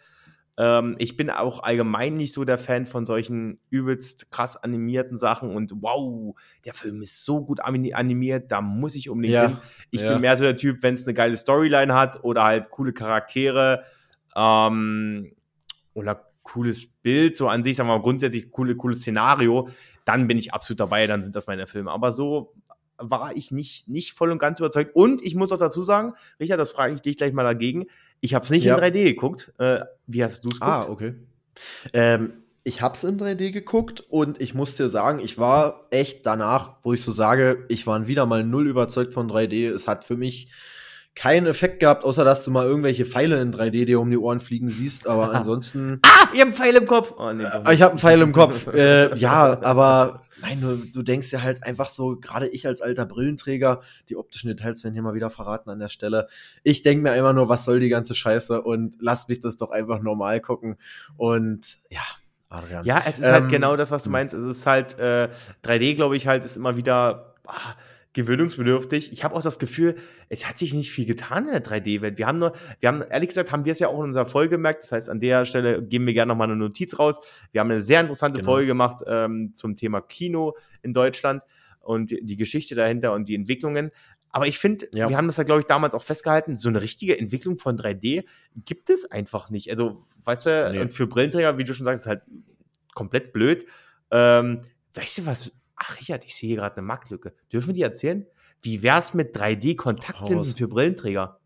Ähm, 0.55 0.95
ich 0.99 1.17
bin 1.17 1.29
auch 1.29 1.63
allgemein 1.63 2.15
nicht 2.15 2.31
so 2.31 2.45
der 2.45 2.57
Fan 2.57 2.85
von 2.85 3.03
solchen 3.03 3.59
übelst 3.69 4.31
krass 4.31 4.55
animierten 4.55 5.17
Sachen 5.17 5.53
und 5.53 5.73
wow, 5.81 6.33
der 6.63 6.73
Film 6.73 7.01
ist 7.01 7.25
so 7.25 7.43
gut 7.43 7.59
animiert, 7.59 8.53
da 8.53 8.61
muss 8.61 8.95
ich 8.95 9.09
unbedingt 9.09 9.33
ja, 9.33 9.47
hin. 9.49 9.57
Ich 9.89 10.01
ja. 10.01 10.13
bin 10.13 10.21
mehr 10.21 10.37
so 10.37 10.45
der 10.45 10.55
Typ, 10.55 10.81
wenn 10.81 10.93
es 10.93 11.05
eine 11.05 11.13
geile 11.13 11.35
Storyline 11.35 11.93
hat 11.93 12.23
oder 12.23 12.45
halt 12.45 12.69
coole 12.69 12.93
Charaktere. 12.93 13.83
Ähm, 14.33 15.33
oder 15.93 16.31
cooles 16.43 16.87
Bild, 16.87 17.37
so 17.37 17.47
an 17.47 17.63
sich, 17.63 17.75
sagen 17.75 17.89
wir 17.89 17.97
mal 17.97 18.01
grundsätzlich 18.01 18.51
coole, 18.51 18.75
cooles 18.75 19.01
Szenario, 19.01 19.69
dann 20.05 20.27
bin 20.27 20.37
ich 20.37 20.53
absolut 20.53 20.79
dabei, 20.79 21.07
dann 21.07 21.23
sind 21.23 21.35
das 21.35 21.47
meine 21.47 21.67
Filme. 21.67 21.91
Aber 21.91 22.11
so 22.11 22.53
war 22.97 23.35
ich 23.35 23.51
nicht, 23.51 23.87
nicht 23.87 24.13
voll 24.13 24.31
und 24.31 24.39
ganz 24.39 24.59
überzeugt. 24.59 24.95
Und 24.95 25.23
ich 25.23 25.35
muss 25.35 25.51
auch 25.51 25.57
dazu 25.57 25.83
sagen, 25.83 26.13
Richard, 26.39 26.59
das 26.59 26.71
frage 26.71 26.93
ich 26.93 27.01
dich 27.01 27.17
gleich 27.17 27.33
mal 27.33 27.43
dagegen. 27.43 27.87
Ich 28.19 28.33
habe 28.33 28.43
es 28.43 28.51
nicht 28.51 28.63
ja. 28.63 28.77
in 28.77 28.83
3D 28.83 29.03
geguckt. 29.03 29.53
Äh, 29.57 29.81
wie 30.07 30.23
hast 30.23 30.45
du 30.45 30.49
es 30.49 30.59
geguckt? 30.59 30.71
Ah, 30.71 30.89
okay. 30.89 31.15
Ähm, 31.93 32.33
ich 32.63 32.81
habe 32.81 32.93
es 32.93 33.03
in 33.03 33.19
3D 33.19 33.51
geguckt 33.51 34.01
und 34.01 34.39
ich 34.39 34.53
muss 34.53 34.75
dir 34.75 34.87
sagen, 34.87 35.19
ich 35.19 35.39
war 35.39 35.87
echt 35.89 36.25
danach, 36.25 36.77
wo 36.83 36.93
ich 36.93 37.01
so 37.01 37.11
sage, 37.11 37.65
ich 37.69 37.87
war 37.87 38.05
wieder 38.05 38.25
mal 38.27 38.43
null 38.43 38.67
überzeugt 38.67 39.13
von 39.13 39.29
3D. 39.29 39.71
Es 39.71 39.87
hat 39.87 40.03
für 40.03 40.15
mich 40.15 40.51
keinen 41.15 41.45
Effekt 41.45 41.81
gehabt, 41.81 42.05
außer 42.05 42.23
dass 42.23 42.45
du 42.45 42.51
mal 42.51 42.65
irgendwelche 42.65 43.05
Pfeile 43.05 43.41
in 43.41 43.53
3D 43.53 43.85
dir 43.85 43.99
um 43.99 44.09
die 44.09 44.17
Ohren 44.17 44.39
fliegen 44.39 44.69
siehst, 44.69 45.07
aber 45.07 45.31
ansonsten. 45.33 45.99
ah, 46.03 46.27
ich 46.33 46.39
hab 46.39 46.47
einen 46.47 46.53
Pfeil 46.53 46.75
im 46.75 46.85
Kopf. 46.87 47.13
Oh, 47.17 47.31
nee, 47.33 47.43
ich 47.71 47.81
hab 47.81 47.91
einen 47.91 47.99
Pfeil 47.99 48.21
im 48.21 48.31
Kopf. 48.31 48.67
äh, 48.73 49.15
ja, 49.17 49.61
aber 49.61 50.21
nein, 50.41 50.61
du, 50.61 50.77
du 50.77 51.01
denkst 51.01 51.31
ja 51.31 51.41
halt 51.41 51.63
einfach 51.63 51.89
so, 51.89 52.15
gerade 52.15 52.47
ich 52.47 52.65
als 52.65 52.81
alter 52.81 53.05
Brillenträger, 53.05 53.81
die 54.09 54.15
optischen 54.15 54.47
Details 54.47 54.83
werden 54.83 54.93
hier 54.93 55.03
mal 55.03 55.13
wieder 55.13 55.29
verraten 55.29 55.69
an 55.69 55.79
der 55.79 55.89
Stelle. 55.89 56.27
Ich 56.63 56.81
denk 56.81 57.03
mir 57.03 57.15
immer 57.15 57.33
nur, 57.33 57.49
was 57.49 57.65
soll 57.65 57.79
die 57.79 57.89
ganze 57.89 58.15
Scheiße 58.15 58.61
und 58.61 58.95
lass 58.99 59.27
mich 59.27 59.41
das 59.41 59.57
doch 59.57 59.71
einfach 59.71 60.01
normal 60.01 60.39
gucken. 60.39 60.77
Und 61.17 61.77
ja, 61.89 62.01
Adrian. 62.51 62.85
Ja, 62.85 63.01
es 63.05 63.19
ist 63.19 63.25
halt 63.25 63.35
ähm, 63.35 63.41
halt 63.43 63.51
genau 63.51 63.75
das, 63.75 63.91
was 63.91 64.03
du 64.03 64.09
meinst. 64.09 64.33
Es 64.33 64.43
ist 64.43 64.65
halt 64.65 64.97
äh, 64.97 65.29
3D, 65.63 65.95
glaube 65.95 66.15
ich, 66.15 66.27
halt, 66.27 66.45
ist 66.45 66.57
immer 66.57 66.75
wieder. 66.75 67.35
Ah, 67.45 67.75
gewöhnungsbedürftig. 68.13 69.11
Ich 69.13 69.23
habe 69.23 69.35
auch 69.35 69.41
das 69.41 69.59
Gefühl, 69.59 69.95
es 70.29 70.47
hat 70.47 70.57
sich 70.57 70.73
nicht 70.73 70.91
viel 70.91 71.05
getan 71.05 71.45
in 71.45 71.51
der 71.51 71.63
3D-Welt. 71.63 72.17
Wir 72.17 72.27
haben 72.27 72.39
nur, 72.39 72.53
wir 72.79 72.89
haben, 72.89 73.01
ehrlich 73.01 73.29
gesagt, 73.29 73.51
haben 73.51 73.65
wir 73.65 73.71
es 73.71 73.79
ja 73.79 73.87
auch 73.87 73.99
in 73.99 74.05
unserer 74.05 74.25
Folge 74.25 74.57
gemerkt. 74.57 74.83
Das 74.83 74.91
heißt, 74.91 75.09
an 75.09 75.19
der 75.19 75.45
Stelle 75.45 75.81
geben 75.81 76.05
wir 76.05 76.13
gerne 76.13 76.29
nochmal 76.29 76.49
eine 76.49 76.57
Notiz 76.57 76.99
raus. 76.99 77.19
Wir 77.51 77.61
haben 77.61 77.71
eine 77.71 77.81
sehr 77.81 78.01
interessante 78.01 78.39
genau. 78.39 78.51
Folge 78.51 78.67
gemacht 78.67 78.99
ähm, 79.07 79.53
zum 79.53 79.75
Thema 79.75 80.01
Kino 80.01 80.55
in 80.81 80.93
Deutschland 80.93 81.41
und 81.79 82.11
die 82.11 82.35
Geschichte 82.35 82.75
dahinter 82.75 83.13
und 83.13 83.29
die 83.29 83.35
Entwicklungen. 83.35 83.91
Aber 84.29 84.47
ich 84.47 84.59
finde, 84.59 84.87
ja. 84.93 85.09
wir 85.09 85.17
haben 85.17 85.27
das 85.27 85.37
ja, 85.37 85.43
glaube 85.43 85.59
ich, 85.59 85.65
damals 85.65 85.93
auch 85.93 86.03
festgehalten, 86.03 86.55
so 86.55 86.69
eine 86.69 86.81
richtige 86.81 87.17
Entwicklung 87.17 87.57
von 87.57 87.77
3D 87.77 88.23
gibt 88.65 88.89
es 88.89 89.09
einfach 89.09 89.49
nicht. 89.49 89.69
Also, 89.69 90.03
weißt 90.23 90.45
du, 90.45 90.69
nee. 90.71 90.79
und 90.79 90.93
für 90.93 91.07
Brillenträger, 91.07 91.57
wie 91.57 91.65
du 91.65 91.73
schon 91.73 91.85
sagst, 91.85 92.03
ist 92.03 92.07
halt 92.07 92.21
komplett 92.93 93.33
blöd. 93.33 93.65
Ähm, 94.09 94.61
weißt 94.93 95.19
du, 95.19 95.25
was 95.25 95.51
Ach, 95.83 95.99
Richard, 95.99 96.23
ich 96.25 96.35
sehe 96.35 96.49
hier 96.49 96.57
gerade 96.57 96.77
eine 96.77 96.85
Marktlücke. 96.85 97.33
Dürfen 97.51 97.67
wir 97.67 97.73
die 97.73 97.81
erzählen? 97.81 98.27
Wie 98.61 98.83
wär's 98.83 99.15
mit 99.15 99.35
3D-Kontaktlinsen 99.35 100.55
für 100.55 100.67
Brillenträger? 100.67 101.39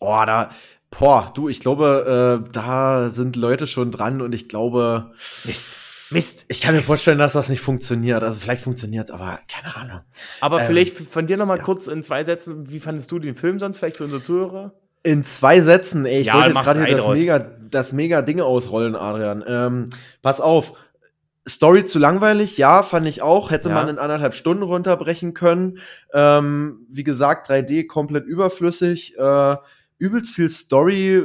Oh, 0.00 0.22
da, 0.26 0.50
boah, 0.90 1.30
du, 1.32 1.48
ich 1.48 1.60
glaube, 1.60 2.42
äh, 2.44 2.50
da 2.52 3.08
sind 3.08 3.36
Leute 3.36 3.66
schon 3.66 3.90
dran 3.90 4.20
und 4.20 4.34
ich 4.34 4.48
glaube. 4.48 5.12
Mist. 5.44 5.78
Mist. 6.10 6.44
Ich 6.48 6.60
kann 6.60 6.74
mir 6.74 6.82
vorstellen, 6.82 7.16
dass 7.18 7.32
das 7.32 7.48
nicht 7.48 7.62
funktioniert. 7.62 8.22
Also 8.22 8.38
vielleicht 8.38 8.62
funktioniert 8.62 9.06
es, 9.06 9.10
aber 9.10 9.40
keine 9.48 9.74
Ahnung. 9.74 10.00
Aber 10.42 10.60
ähm, 10.60 10.66
vielleicht 10.66 10.98
von 10.98 11.26
dir 11.26 11.38
noch 11.38 11.46
mal 11.46 11.56
ja. 11.56 11.62
kurz 11.62 11.86
in 11.86 12.02
zwei 12.02 12.24
Sätzen, 12.24 12.70
wie 12.70 12.80
fandest 12.80 13.10
du 13.10 13.18
den 13.18 13.34
Film 13.34 13.58
sonst 13.58 13.78
vielleicht 13.78 13.96
für 13.96 14.04
unsere 14.04 14.22
Zuhörer? 14.22 14.74
In 15.04 15.24
zwei 15.24 15.62
Sätzen, 15.62 16.04
ey, 16.04 16.20
ich 16.20 16.26
ja, 16.26 16.34
wollte 16.34 16.50
jetzt 16.50 16.64
gerade 16.64 16.96
das 16.96 17.08
mega, 17.08 17.38
das 17.38 17.92
mega 17.94 18.20
Ding 18.20 18.42
ausrollen, 18.42 18.94
Adrian. 18.94 19.42
Ähm, 19.46 19.90
pass 20.20 20.42
auf, 20.42 20.74
Story 21.48 21.84
zu 21.84 21.98
langweilig, 21.98 22.56
ja, 22.56 22.82
fand 22.82 23.06
ich 23.06 23.20
auch. 23.22 23.50
Hätte 23.50 23.68
ja. 23.68 23.74
man 23.74 23.88
in 23.88 23.98
anderthalb 23.98 24.34
Stunden 24.34 24.62
runterbrechen 24.62 25.34
können. 25.34 25.78
Ähm, 26.12 26.86
wie 26.88 27.02
gesagt, 27.02 27.50
3D 27.50 27.86
komplett 27.86 28.26
überflüssig. 28.26 29.18
Äh, 29.18 29.56
übelst 29.98 30.34
viel 30.34 30.48
Story, 30.48 31.24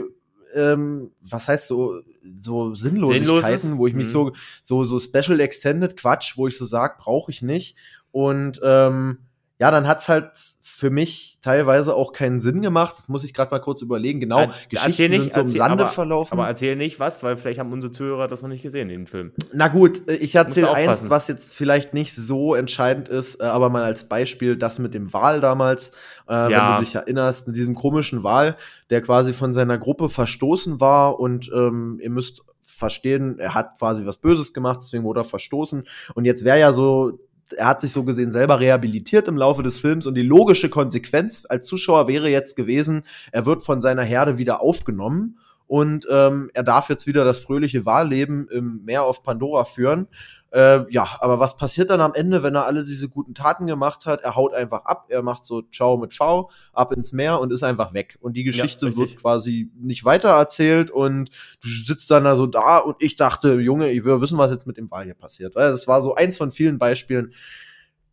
ähm, 0.55 1.11
was 1.21 1.47
heißt 1.47 1.67
so, 1.67 2.01
so 2.39 2.73
Sinnlosigkeiten, 2.73 3.57
Sinnloses? 3.57 3.77
wo 3.77 3.87
ich 3.87 3.93
mich 3.93 4.07
mhm. 4.07 4.11
so, 4.11 4.31
so, 4.61 4.83
so 4.83 4.99
Special 4.99 5.39
Extended 5.39 5.95
Quatsch, 5.97 6.37
wo 6.37 6.47
ich 6.47 6.57
so 6.57 6.65
sag, 6.65 6.97
brauche 6.97 7.31
ich 7.31 7.41
nicht. 7.41 7.75
Und 8.11 8.59
ähm, 8.63 9.19
ja, 9.59 9.71
dann 9.71 9.87
hat's 9.87 10.09
halt 10.09 10.31
für 10.77 10.91
mich 10.91 11.39
teilweise 11.41 11.95
auch 11.95 12.13
keinen 12.13 12.39
Sinn 12.39 12.61
gemacht. 12.61 12.93
Das 12.95 13.09
muss 13.09 13.23
ich 13.23 13.33
gerade 13.33 13.49
mal 13.49 13.57
kurz 13.57 13.81
überlegen. 13.81 14.19
Genau, 14.19 14.41
er, 14.41 14.51
Geschichten 14.69 15.09
nicht, 15.09 15.23
sind 15.23 15.33
so 15.33 15.39
im 15.39 15.47
Sande 15.47 15.85
aber, 15.85 15.87
verlaufen. 15.87 16.37
Aber 16.37 16.47
erzähl 16.47 16.75
nicht 16.75 16.99
was, 16.99 17.23
weil 17.23 17.35
vielleicht 17.35 17.59
haben 17.59 17.73
unsere 17.73 17.89
Zuhörer 17.89 18.27
das 18.27 18.43
noch 18.43 18.49
nicht 18.49 18.61
gesehen, 18.61 18.87
den 18.87 19.07
Film. 19.07 19.31
Na 19.53 19.69
gut, 19.69 20.03
ich 20.07 20.35
erzähle 20.35 20.71
eins, 20.71 21.09
was 21.09 21.29
jetzt 21.29 21.55
vielleicht 21.55 21.95
nicht 21.95 22.13
so 22.13 22.53
entscheidend 22.53 23.09
ist, 23.09 23.41
äh, 23.41 23.45
aber 23.45 23.69
mal 23.69 23.81
als 23.81 24.03
Beispiel 24.03 24.55
das 24.55 24.77
mit 24.77 24.93
dem 24.93 25.11
Wal 25.13 25.41
damals, 25.41 25.93
äh, 26.29 26.33
ja. 26.33 26.49
wenn 26.49 26.77
du 26.77 26.85
dich 26.85 26.93
erinnerst, 26.93 27.47
mit 27.47 27.57
diesem 27.57 27.73
komischen 27.73 28.23
Wal, 28.23 28.55
der 28.91 29.01
quasi 29.01 29.33
von 29.33 29.55
seiner 29.55 29.79
Gruppe 29.79 30.09
verstoßen 30.09 30.79
war 30.79 31.19
und 31.19 31.51
ähm, 31.55 31.99
ihr 32.03 32.11
müsst 32.11 32.43
verstehen, 32.61 33.39
er 33.39 33.55
hat 33.55 33.79
quasi 33.79 34.05
was 34.05 34.17
Böses 34.17 34.53
gemacht, 34.53 34.81
deswegen 34.83 35.03
wurde 35.03 35.21
er 35.21 35.25
verstoßen. 35.25 35.87
Und 36.13 36.25
jetzt 36.25 36.45
wäre 36.45 36.59
ja 36.59 36.71
so 36.71 37.17
er 37.53 37.67
hat 37.67 37.81
sich 37.81 37.91
so 37.91 38.03
gesehen 38.03 38.31
selber 38.31 38.59
rehabilitiert 38.59 39.27
im 39.27 39.37
Laufe 39.37 39.63
des 39.63 39.79
Films 39.79 40.05
und 40.05 40.15
die 40.15 40.23
logische 40.23 40.69
Konsequenz 40.69 41.45
als 41.47 41.67
Zuschauer 41.67 42.07
wäre 42.07 42.29
jetzt 42.29 42.55
gewesen, 42.55 43.03
er 43.31 43.45
wird 43.45 43.63
von 43.63 43.81
seiner 43.81 44.03
Herde 44.03 44.37
wieder 44.37 44.61
aufgenommen 44.61 45.37
und 45.67 46.07
ähm, 46.09 46.49
er 46.53 46.63
darf 46.63 46.89
jetzt 46.89 47.07
wieder 47.07 47.25
das 47.25 47.39
fröhliche 47.39 47.85
Wahlleben 47.85 48.47
im 48.49 48.83
Meer 48.85 49.03
auf 49.03 49.21
Pandora 49.21 49.65
führen. 49.65 50.07
Äh, 50.51 50.89
ja, 50.91 51.05
aber 51.19 51.39
was 51.39 51.57
passiert 51.57 51.89
dann 51.89 51.99
am 51.99 52.13
Ende, 52.13 52.41
wenn 52.41 52.55
er 52.55 52.65
alle 52.65 52.85
diese 52.85 53.09
guten 53.09 53.35
Taten 53.35 53.67
gemacht 53.67 54.05
hat? 54.05 54.21
Er 54.21 54.35
haut 54.35 54.53
einfach 54.53 54.85
ab, 54.85 55.07
er 55.09 55.21
macht 55.21 55.43
so 55.43 55.61
Ciao 55.73 55.97
mit 55.97 56.13
V, 56.13 56.49
ab 56.71 56.93
ins 56.93 57.11
Meer 57.11 57.41
und 57.41 57.51
ist 57.51 57.63
einfach 57.63 57.93
weg. 57.93 58.17
Und 58.21 58.37
die 58.37 58.43
Geschichte 58.43 58.87
ja, 58.87 58.95
wird 58.95 59.17
quasi 59.17 59.69
nicht 59.75 60.05
weiter 60.05 60.29
erzählt 60.29 60.89
und 60.89 61.31
du 61.61 61.67
sitzt 61.67 62.09
dann 62.09 62.23
da 62.23 62.37
so 62.37 62.47
da 62.47 62.77
und 62.77 62.95
ich 62.99 63.17
dachte, 63.17 63.59
Junge, 63.59 63.89
ich 63.89 64.05
will 64.05 64.21
wissen, 64.21 64.37
was 64.37 64.51
jetzt 64.51 64.67
mit 64.67 64.77
dem 64.77 64.89
Wahl 64.89 65.03
hier 65.03 65.15
passiert. 65.15 65.55
Weil 65.55 65.69
es 65.69 65.85
war 65.85 66.01
so 66.01 66.15
eins 66.15 66.37
von 66.37 66.51
vielen 66.51 66.77
Beispielen, 66.77 67.33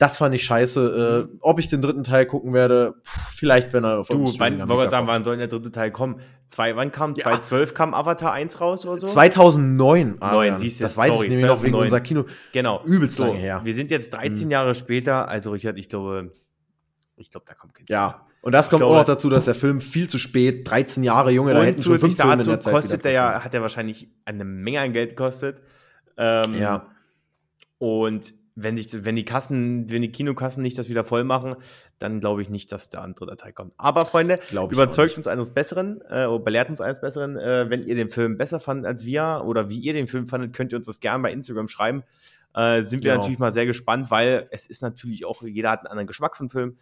das 0.05 0.19
fand 0.19 0.35
ich 0.35 0.45
scheiße. 0.45 1.29
Äh, 1.33 1.37
ob 1.41 1.59
ich 1.59 1.69
den 1.69 1.81
dritten 1.81 2.03
Teil 2.03 2.27
gucken 2.27 2.53
werde, 2.53 2.95
pff, 3.05 3.37
vielleicht, 3.37 3.73
wenn 3.73 3.85
er 3.85 4.01
auf 4.01 4.09
Du, 4.09 4.25
wann, 4.39 4.69
wollte 4.69 4.91
sagen, 4.91 5.07
wann 5.07 5.25
soll 5.25 5.39
der 5.39 5.47
dritte 5.47 5.73
Teil 5.73 5.91
kommen? 5.91 6.21
Zwei, 6.47 6.77
wann 6.77 6.93
kam? 6.93 7.15
Ja. 7.15 7.25
2012 7.25 7.73
kam 7.73 7.95
Avatar 7.95 8.33
1 8.33 8.61
raus 8.61 8.85
oder 8.85 8.99
so? 8.99 9.07
2009. 9.07 10.17
Ah, 10.21 10.33
9, 10.33 10.59
siehst 10.59 10.81
du, 10.81 10.85
das 10.85 10.99
weiß 10.99 11.15
sorry, 11.15 11.25
ich 11.25 11.31
nämlich 11.31 11.47
noch 11.47 11.63
wegen 11.63 11.75
unserer 11.75 12.01
Kino. 12.01 12.27
Genau. 12.53 12.85
Übelst 12.85 13.17
so, 13.17 13.25
lange 13.25 13.39
her. 13.39 13.63
Wir 13.65 13.75
sind 13.75 13.91
jetzt 13.91 14.13
13 14.13 14.45
mhm. 14.45 14.51
Jahre 14.51 14.75
später, 14.75 15.27
also 15.27 15.53
Richard, 15.53 15.79
ich 15.79 15.89
glaube, 15.89 16.33
ich 17.17 17.31
glaube, 17.31 17.47
da 17.49 17.55
kommt 17.55 17.75
kein 17.75 17.87
Ja. 17.89 18.27
Und 18.43 18.53
das 18.53 18.69
kommt 18.69 18.81
glaube, 18.81 18.95
auch 18.95 18.99
noch 18.99 19.07
dazu, 19.07 19.31
dass 19.31 19.47
der 19.47 19.55
Film 19.55 19.81
viel 19.81 20.07
zu 20.07 20.19
spät, 20.19 20.69
13 20.69 21.03
Jahre, 21.03 21.31
Junge, 21.31 21.55
da 21.55 21.63
hätten 21.63 21.83
schon 21.83 21.99
fünf 21.99 22.15
Filme 22.15 22.35
in 22.35 22.47
der 22.47 22.61
Zeit 22.61 22.75
kostet 22.75 23.05
der 23.07 23.13
ja, 23.13 23.43
hat 23.43 23.55
er 23.55 23.63
wahrscheinlich 23.63 24.09
eine 24.27 24.45
Menge 24.45 24.81
an 24.81 24.93
Geld 24.93 25.11
gekostet. 25.11 25.63
Ähm, 26.19 26.61
ja. 26.61 26.89
Und 27.79 28.35
wenn, 28.57 28.77
sich, 28.77 29.05
wenn 29.05 29.17
die 29.17 29.25
Kassen, 29.25 29.91
wenn 29.91 30.03
die 30.03 30.13
Kinokassen 30.13 30.63
nicht 30.63 30.79
das 30.79 30.89
wieder 30.89 31.05
voll 31.05 31.25
machen, 31.25 31.57
dann 31.99 32.21
glaube 32.21 32.43
ich 32.43 32.51
nicht, 32.51 32.71
dass 32.71 32.89
der 32.89 33.03
andere 33.03 33.37
Teil 33.37 33.53
kommt. 33.53 33.73
Aber 33.79 34.07
Freunde, 34.07 34.39
überzeugt 34.53 35.17
uns 35.17 35.27
eines 35.27 35.53
Besseren 35.53 36.01
äh, 36.09 36.27
oder 36.27 36.45
belehrt 36.45 36.69
uns 36.69 36.81
eines 36.81 37.01
Besseren. 37.01 37.37
Äh, 37.37 37.69
wenn 37.71 37.83
ihr 37.83 37.95
den 37.95 38.11
Film 38.11 38.39
besser 38.39 38.61
fandet 38.61 38.87
als 38.87 39.05
wir 39.05 39.43
oder 39.45 39.71
wie 39.71 39.79
ihr 39.79 39.93
den 39.93 40.07
Film 40.07 40.29
fandet, 40.29 40.53
könnt 40.53 40.73
ihr 40.73 40.79
uns 40.79 40.87
das 40.87 41.01
gerne 41.01 41.23
bei 41.23 41.33
Instagram 41.33 41.69
schreiben. 41.69 42.05
Äh, 42.55 42.83
sind 42.83 43.03
wir 43.03 43.11
genau. 43.11 43.23
natürlich 43.23 43.41
mal 43.41 43.53
sehr 43.53 43.67
gespannt, 43.67 44.11
weil 44.11 44.47
es 44.51 44.67
ist 44.67 44.83
natürlich 44.83 45.25
auch, 45.25 45.43
jeder 45.43 45.71
hat 45.71 45.81
einen 45.81 45.89
anderen 45.89 46.07
Geschmack 46.07 46.37
von 46.37 46.49
Film. 46.49 46.77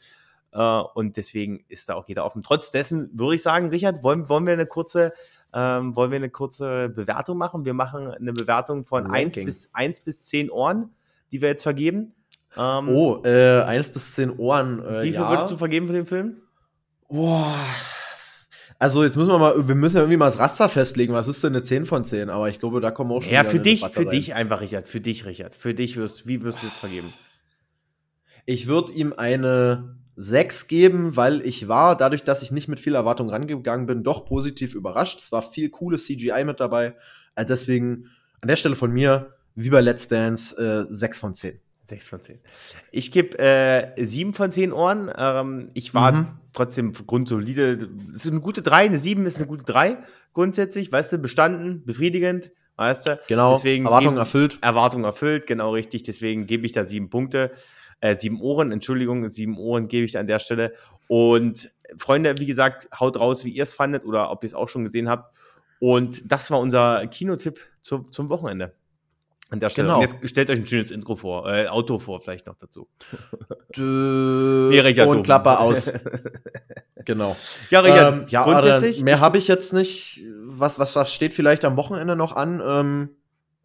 Äh, 0.52 0.61
und 0.61 1.16
deswegen 1.16 1.64
ist 1.68 1.88
da 1.88 1.94
auch 1.94 2.06
jeder 2.06 2.26
offen. 2.26 2.42
Trotz 2.42 2.70
dessen 2.70 3.11
würde 3.18 3.37
ich 3.37 3.42
sagen, 3.42 3.70
Richard, 3.70 4.02
wollen, 4.02 4.28
wollen 4.28 4.46
wir 4.46 4.52
eine 4.52 4.66
kurze 4.66 5.14
ähm, 5.54 5.94
wollen 5.96 6.11
wir 6.11 6.16
eine 6.16 6.30
kurze 6.30 6.88
Bewertung 6.88 7.37
machen? 7.37 7.64
Wir 7.64 7.74
machen 7.74 8.08
eine 8.08 8.32
Bewertung 8.32 8.85
von 8.85 9.06
1 9.06 9.35
bis, 9.37 9.70
1 9.74 10.00
bis 10.00 10.24
10 10.24 10.50
Ohren 10.50 10.90
die 11.33 11.40
wir 11.40 11.49
jetzt 11.49 11.62
vergeben. 11.62 12.14
Ähm, 12.57 12.88
oh, 12.88 13.23
äh, 13.25 13.62
1 13.62 13.90
bis 13.90 14.14
10 14.14 14.31
Ohren. 14.38 14.85
Äh, 14.85 15.03
wie 15.03 15.11
viel 15.12 15.14
ja. 15.14 15.31
würdest 15.31 15.51
du 15.51 15.57
vergeben 15.57 15.87
für 15.87 15.95
den 15.95 16.07
Film? 16.07 16.37
Boah. 17.09 17.57
Also 18.79 19.05
jetzt 19.05 19.16
müssen 19.16 19.31
wir 19.31 19.38
mal, 19.38 19.68
wir 19.68 19.75
müssen 19.75 19.97
ja 19.97 20.03
irgendwie 20.03 20.16
mal 20.16 20.27
das 20.27 20.38
Raster 20.38 20.68
festlegen. 20.68 21.12
Was 21.12 21.29
ist 21.29 21.42
denn 21.45 21.55
eine 21.55 21.62
10 21.62 21.87
von 21.87 22.05
10? 22.05 22.31
Aber 22.31 22.49
ich 22.49 22.59
glaube, 22.59 22.81
da 22.81 22.90
kommen 22.90 23.12
auch 23.12 23.23
schon. 23.23 23.33
Ja, 23.33 23.45
für 23.45 23.61
dich, 23.61 23.87
für 23.87 24.05
dich 24.05 24.35
einfach, 24.35 24.61
Richard. 24.61 24.88
Für 24.88 25.01
dich, 25.01 25.25
Richard. 25.25 25.55
Für 25.55 25.73
dich 25.73 25.97
wirst, 25.97 26.27
wie 26.27 26.42
wirst 26.42 26.62
du 26.62 26.66
jetzt 26.66 26.81
vergeben? 26.81 27.12
Ich 28.45 28.66
würde 28.66 28.92
ihm 28.92 29.14
eine 29.16 29.97
6 30.16 30.66
geben, 30.66 31.16
weil 31.16 31.42
ich 31.42 31.68
war, 31.68 31.97
dadurch, 31.97 32.25
dass 32.25 32.42
ich 32.42 32.51
nicht 32.51 32.68
mit 32.68 32.81
viel 32.81 32.97
Erwartung 32.97 33.31
rangegangen 33.31 33.87
bin, 33.87 34.03
doch 34.03 34.25
positiv 34.25 34.75
überrascht. 34.75 35.21
Es 35.21 35.33
war 35.33 35.42
viel 35.42 35.71
cooles 35.71 36.07
CGI 36.07 36.45
mit 36.45 36.61
dabei. 36.61 36.97
Also 37.35 37.49
deswegen 37.55 38.09
an 38.40 38.49
der 38.49 38.57
Stelle 38.57 38.75
von 38.75 38.90
mir 38.90 39.35
wie 39.54 39.70
bei 39.70 39.80
Let's 39.80 40.08
Dance, 40.08 40.86
äh, 40.88 40.92
6 40.92 41.18
von 41.18 41.34
10. 41.34 41.60
6 41.84 42.08
von 42.08 42.22
10. 42.22 42.38
Ich 42.90 43.12
gebe 43.12 43.38
äh, 43.38 44.06
7 44.06 44.32
von 44.32 44.50
10 44.50 44.72
Ohren. 44.72 45.10
Ähm, 45.16 45.70
ich 45.74 45.94
war 45.94 46.12
mhm. 46.12 46.26
trotzdem 46.52 46.92
grundsolide. 46.92 47.88
Es 48.14 48.24
ist 48.24 48.30
eine 48.30 48.40
gute 48.40 48.62
3, 48.62 48.86
eine 48.86 48.98
7 48.98 49.26
ist 49.26 49.38
eine 49.38 49.46
gute 49.46 49.64
3 49.64 49.98
grundsätzlich. 50.32 50.90
Weißt 50.92 51.12
du, 51.12 51.18
bestanden, 51.18 51.84
befriedigend. 51.84 52.50
Weißt 52.76 53.06
du? 53.06 53.20
Genau, 53.28 53.54
Deswegen 53.54 53.84
Erwartung 53.84 54.16
erfüllt. 54.16 54.58
Erwartung 54.62 55.04
erfüllt, 55.04 55.46
genau 55.46 55.72
richtig. 55.72 56.04
Deswegen 56.04 56.46
gebe 56.46 56.64
ich 56.64 56.72
da 56.72 56.86
7 56.86 57.10
Punkte. 57.10 57.52
Äh, 58.00 58.16
7 58.16 58.40
Ohren, 58.40 58.72
Entschuldigung, 58.72 59.28
7 59.28 59.58
Ohren 59.58 59.88
gebe 59.88 60.04
ich 60.04 60.12
da 60.12 60.20
an 60.20 60.26
der 60.26 60.38
Stelle. 60.38 60.72
Und 61.08 61.70
Freunde, 61.98 62.38
wie 62.38 62.46
gesagt, 62.46 62.88
haut 62.98 63.20
raus, 63.20 63.44
wie 63.44 63.50
ihr 63.50 63.64
es 63.64 63.72
fandet 63.72 64.04
oder 64.04 64.30
ob 64.30 64.42
ihr 64.42 64.46
es 64.46 64.54
auch 64.54 64.68
schon 64.68 64.84
gesehen 64.84 65.08
habt. 65.08 65.34
Und 65.78 66.30
das 66.30 66.50
war 66.50 66.60
unser 66.60 67.06
Kinotipp 67.08 67.60
zu, 67.80 68.04
zum 68.04 68.28
Wochenende. 68.28 68.74
An 69.52 69.60
der 69.60 69.68
Stelle. 69.68 69.88
Genau. 69.88 70.00
Und 70.00 70.10
jetzt 70.10 70.30
stellt 70.30 70.48
euch 70.48 70.58
ein 70.58 70.66
schönes 70.66 70.90
Intro 70.90 71.14
vor, 71.14 71.46
äh, 71.46 71.68
Auto 71.68 71.98
vor, 71.98 72.22
vielleicht 72.22 72.46
noch 72.46 72.56
dazu. 72.56 72.88
Dö 73.76 74.70
und 75.06 75.24
Klappe 75.24 75.58
aus. 75.58 75.92
genau. 77.04 77.36
Ja, 77.68 77.80
Richard, 77.80 78.14
ähm, 78.14 78.24
ja, 78.28 78.44
grundsätzlich. 78.44 79.02
mehr 79.02 79.20
habe 79.20 79.36
ich 79.36 79.48
jetzt 79.48 79.74
nicht. 79.74 80.22
Was, 80.46 80.78
was, 80.78 80.96
was 80.96 81.12
steht 81.12 81.34
vielleicht 81.34 81.66
am 81.66 81.76
Wochenende 81.76 82.16
noch 82.16 82.34
an? 82.34 82.62
Ähm, 82.64 83.10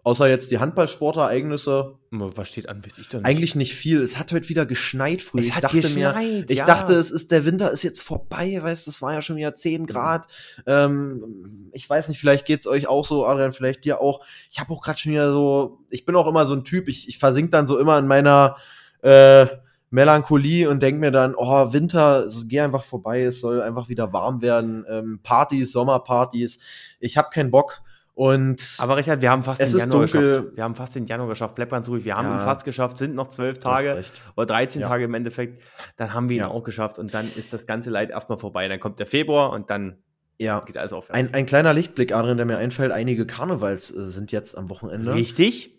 Außer 0.04 0.30
jetzt 0.30 0.52
die 0.52 0.60
Handballsportereignisse. 0.60 1.96
Was 2.12 2.48
steht 2.48 2.70
an? 2.70 2.82
Ich 2.86 2.98
nicht. 2.98 3.16
Eigentlich 3.26 3.56
nicht 3.56 3.76
viel. 3.76 4.02
Es 4.02 4.18
hat 4.18 4.32
heute 4.32 4.48
wieder 4.48 4.66
geschneit 4.66 5.22
früh. 5.22 5.42
Es 5.42 5.48
ich 5.48 5.56
dachte 5.56 5.82
geschneit, 5.82 6.16
mir, 6.16 6.46
ich 6.48 6.60
ja. 6.60 6.66
dachte, 6.66 6.94
es 6.94 7.12
ist 7.12 7.32
der 7.32 7.44
Winter 7.44 7.72
ist 7.72 7.84
jetzt 7.84 8.02
vorbei, 8.02 8.58
weißt 8.62 8.88
du, 8.88 8.92
es 8.92 9.02
war 9.02 9.14
ja 9.14 9.22
schon 9.22 9.36
wieder 9.36 9.54
10 9.54 9.86
Grad. 9.86 10.28
Ähm, 10.66 11.70
ich 11.74 11.90
weiß 11.90 12.08
nicht, 12.08 12.20
vielleicht 12.20 12.46
geht 12.46 12.62
es 12.62 12.68
euch 12.68 12.88
auch 12.88 13.04
so, 13.04 13.26
Adrian, 13.26 13.52
vielleicht 13.52 13.84
dir 13.84 14.00
auch. 14.00 14.22
Ich 14.50 14.62
habe 14.62 14.72
auch 14.72 14.82
gerade 14.82 14.98
schon 14.98 15.12
wieder 15.12 15.32
so, 15.34 15.80
ich 15.90 16.06
bin 16.06 16.16
auch 16.16 16.28
immer 16.28 16.46
so 16.46 16.54
ein 16.54 16.64
Typ, 16.64 16.88
ich, 16.88 17.10
ich 17.10 17.18
versink 17.18 17.52
dann 17.52 17.68
so 17.68 17.78
immer 17.78 18.00
in 18.00 18.08
meiner 18.08 18.56
äh, 19.02 19.48
Melancholie 19.90 20.70
und 20.70 20.82
denke 20.82 21.00
mir 21.00 21.12
dann, 21.12 21.34
oh, 21.36 21.72
Winter, 21.72 22.26
es 22.26 22.48
geh 22.48 22.60
einfach 22.60 22.84
vorbei, 22.84 23.22
es 23.22 23.40
soll 23.40 23.62
einfach 23.62 23.90
wieder 23.90 24.12
warm 24.12 24.42
werden. 24.42 24.86
Ähm, 24.90 25.20
Partys, 25.24 25.72
Sommerpartys. 25.72 26.60
Ich 27.00 27.18
habe 27.18 27.30
keinen 27.30 27.52
Bock. 27.52 27.82
Und 28.18 28.78
aber 28.80 28.98
Richard, 28.98 29.22
wir 29.22 29.30
haben 29.30 29.44
fast 29.44 29.62
den 29.62 29.78
Januar 29.78 30.02
geschafft. 30.02 30.56
Wir 30.56 30.64
haben 30.64 30.74
fast 30.74 30.96
den 30.96 31.06
Januar 31.06 31.30
geschafft. 31.30 31.54
Bleibt 31.54 31.72
ganz 31.72 31.88
ruhig. 31.88 32.04
Wir 32.04 32.16
haben 32.16 32.28
ja. 32.28 32.40
ihn 32.40 32.46
fast 32.46 32.66
geschafft. 32.66 32.98
Sind 32.98 33.14
noch 33.14 33.28
zwölf 33.28 33.60
Tage 33.60 34.04
oder 34.36 34.48
13 34.48 34.82
ja. 34.82 34.88
Tage 34.88 35.04
im 35.04 35.14
Endeffekt. 35.14 35.62
Dann 35.98 36.16
haben 36.16 36.28
wir 36.28 36.38
ihn 36.38 36.42
ja. 36.42 36.48
auch 36.48 36.64
geschafft 36.64 36.98
und 36.98 37.14
dann 37.14 37.28
ist 37.36 37.54
das 37.54 37.68
ganze 37.68 37.92
Leid 37.92 38.10
erstmal 38.10 38.40
vorbei. 38.40 38.68
Dann 38.70 38.80
kommt 38.80 38.98
der 38.98 39.06
Februar 39.06 39.52
und 39.52 39.70
dann 39.70 39.98
ja. 40.40 40.62
geht 40.62 40.78
alles 40.78 40.94
aufwärts. 40.94 41.16
Ein, 41.16 41.32
ein 41.36 41.46
kleiner 41.46 41.76
Lichtblick, 41.76 42.12
Adrian, 42.12 42.38
der 42.38 42.48
mir 42.48 42.58
einfällt. 42.58 42.92
Einige 42.92 43.28
Karnevals 43.28 43.96
äh, 43.96 44.06
sind 44.06 44.32
jetzt 44.32 44.58
am 44.58 44.68
Wochenende. 44.72 45.14
Richtig. 45.14 45.76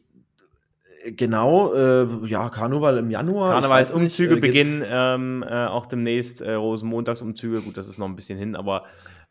Genau, 1.07 1.74
äh, 1.74 2.07
ja, 2.27 2.51
Karneval 2.51 2.98
im 2.98 3.11
Januar. 3.11 3.55
Karnevalsumzüge 3.55 4.37
äh, 4.37 4.40
beginnen 4.40 4.85
ähm, 4.87 5.44
äh, 5.44 5.66
auch 5.66 5.87
demnächst. 5.87 6.40
Äh, 6.40 6.53
Rosenmontagsumzüge, 6.53 7.62
gut, 7.62 7.77
das 7.77 7.88
ist 7.88 7.98
noch 7.98 8.07
ein 8.07 8.14
bisschen 8.14 8.38
hin, 8.38 8.55
aber 8.55 8.85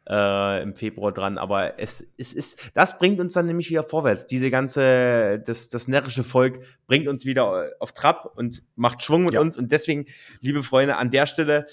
äh, 0.10 0.62
im 0.64 0.76
Februar 0.76 1.12
dran. 1.12 1.38
Aber 1.38 1.80
es, 1.80 2.08
es 2.18 2.34
ist, 2.34 2.72
das 2.74 2.98
bringt 2.98 3.20
uns 3.20 3.34
dann 3.34 3.46
nämlich 3.46 3.70
wieder 3.70 3.84
vorwärts. 3.84 4.26
Diese 4.26 4.50
ganze, 4.50 5.40
das, 5.46 5.70
das 5.70 5.88
närrische 5.88 6.24
Volk 6.24 6.62
bringt 6.88 7.08
uns 7.08 7.26
wieder 7.26 7.72
auf 7.80 7.92
Trab 7.92 8.34
und 8.36 8.64
macht 8.76 9.04
Schwung 9.04 9.26
mit 9.26 9.34
ja. 9.34 9.42
uns. 9.42 9.58
Und 9.58 9.72
deswegen, 9.72 10.06
liebe 10.42 10.64
Freunde, 10.64 10.98
an 10.98 11.12
der 11.12 11.26
Stelle 11.26 11.68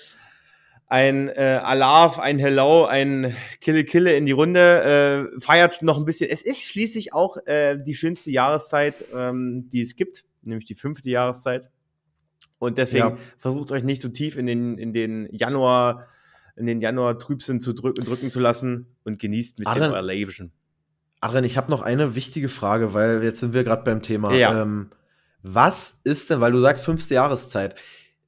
ein 0.86 1.28
äh, 1.28 1.60
Alarv, 1.62 2.18
ein 2.18 2.38
Hello, 2.38 2.84
ein 2.84 3.34
Kille 3.60 3.84
Kille 3.84 4.16
in 4.16 4.26
die 4.26 4.32
Runde. 4.32 5.30
Äh, 5.34 5.40
feiert 5.40 5.82
noch 5.82 5.98
ein 5.98 6.04
bisschen. 6.04 6.28
Es 6.30 6.42
ist 6.42 6.62
schließlich 6.62 7.12
auch 7.12 7.36
äh, 7.46 7.78
die 7.82 7.94
schönste 7.94 8.30
Jahreszeit, 8.30 9.04
ähm, 9.14 9.68
die 9.70 9.80
es 9.80 9.96
gibt, 9.96 10.24
nämlich 10.42 10.66
die 10.66 10.74
fünfte 10.74 11.08
Jahreszeit. 11.10 11.70
Und 12.58 12.78
deswegen 12.78 13.08
ja. 13.10 13.16
versucht 13.38 13.72
euch 13.72 13.82
nicht 13.82 14.02
so 14.02 14.08
tief 14.08 14.36
in 14.36 14.46
den, 14.46 14.78
in 14.78 14.92
den 14.92 15.28
Januar 15.32 16.06
in 16.56 16.66
den 16.66 16.80
Januar 16.80 17.18
Trübsinn 17.18 17.60
zu 17.60 17.72
drücken, 17.72 18.04
drücken 18.04 18.30
zu 18.30 18.40
lassen 18.40 18.86
und 19.04 19.18
genießt 19.18 19.58
ein 19.58 19.64
bisschen 19.64 19.72
Adrian, 19.72 19.92
euer 19.92 20.02
Leben. 20.02 20.52
Adrian, 21.20 21.44
ich 21.44 21.56
habe 21.56 21.70
noch 21.70 21.82
eine 21.82 22.14
wichtige 22.14 22.48
Frage, 22.48 22.94
weil 22.94 23.22
jetzt 23.24 23.40
sind 23.40 23.54
wir 23.54 23.64
gerade 23.64 23.82
beim 23.82 24.02
Thema. 24.02 24.34
Ja. 24.34 24.62
Ähm, 24.62 24.90
was 25.42 26.00
ist 26.04 26.30
denn, 26.30 26.40
weil 26.40 26.52
du 26.52 26.60
sagst 26.60 26.84
fünfte 26.84 27.14
Jahreszeit, 27.14 27.74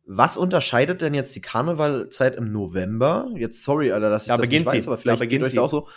was 0.06 0.36
unterscheidet 0.36 1.02
denn 1.02 1.14
jetzt 1.14 1.34
die 1.34 1.40
Karnevalzeit 1.40 2.36
im 2.36 2.52
November? 2.52 3.28
Jetzt 3.34 3.64
sorry, 3.64 3.90
Alter, 3.92 4.10
dass 4.10 4.22
ich 4.22 4.28
da 4.28 4.36
das 4.36 4.48
nicht 4.48 4.66
weiß, 4.66 4.86
aber 4.86 4.98
vielleicht 4.98 5.28
geht 5.28 5.42
euch 5.42 5.58
auch 5.58 5.70
so. 5.70 5.88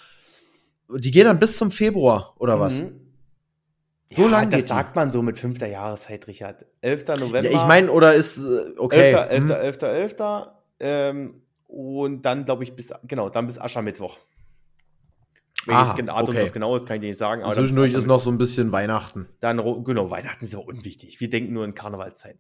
Die 0.89 1.11
geht 1.11 1.25
dann 1.25 1.39
bis 1.39 1.57
zum 1.57 1.71
Februar 1.71 2.35
oder 2.39 2.55
mhm. 2.55 2.59
was? 2.59 2.81
So 4.11 4.23
ja, 4.23 4.29
lange 4.29 4.57
das 4.57 4.67
sagt 4.67 4.95
man 4.95 5.11
so 5.11 5.21
mit 5.21 5.37
fünfter 5.37 5.67
Jahreszeit, 5.67 6.25
Richard. 6.27 6.65
11. 6.81 7.07
November. 7.19 7.43
Ja, 7.43 7.51
ich 7.51 7.67
meine, 7.67 7.91
oder 7.91 8.15
ist 8.15 8.39
äh, 8.39 8.73
okay. 8.77 9.11
11. 9.11 9.29
11. 9.29 9.43
Hm. 9.43 9.51
11. 9.51 9.81
11. 9.83 10.13
11. 10.19 10.49
Ähm, 10.79 11.41
und 11.69 12.23
dann, 12.23 12.45
glaube 12.45 12.63
ich, 12.63 12.75
bis, 12.75 12.93
genau, 13.03 13.29
dann 13.29 13.45
bis 13.45 13.59
Aschermittwoch. 13.59 14.17
Welches 15.65 15.93
Datum 15.93 16.29
okay. 16.29 16.41
das 16.41 16.53
genau 16.53 16.75
ist, 16.75 16.87
kann 16.87 16.95
ich 16.95 17.01
dir 17.01 17.07
nicht 17.07 17.17
sagen. 17.17 17.43
Aber 17.43 17.53
zwischendurch 17.53 17.93
ist 17.93 18.07
noch 18.07 18.19
so 18.19 18.31
ein 18.31 18.37
bisschen 18.37 18.71
Weihnachten. 18.71 19.27
Dann, 19.39 19.57
genau, 19.83 20.09
Weihnachten 20.09 20.43
ist 20.43 20.55
aber 20.55 20.65
unwichtig. 20.65 21.19
Wir 21.19 21.29
denken 21.29 21.53
nur 21.53 21.65
in 21.65 21.75
Karnevalszeiten. 21.75 22.39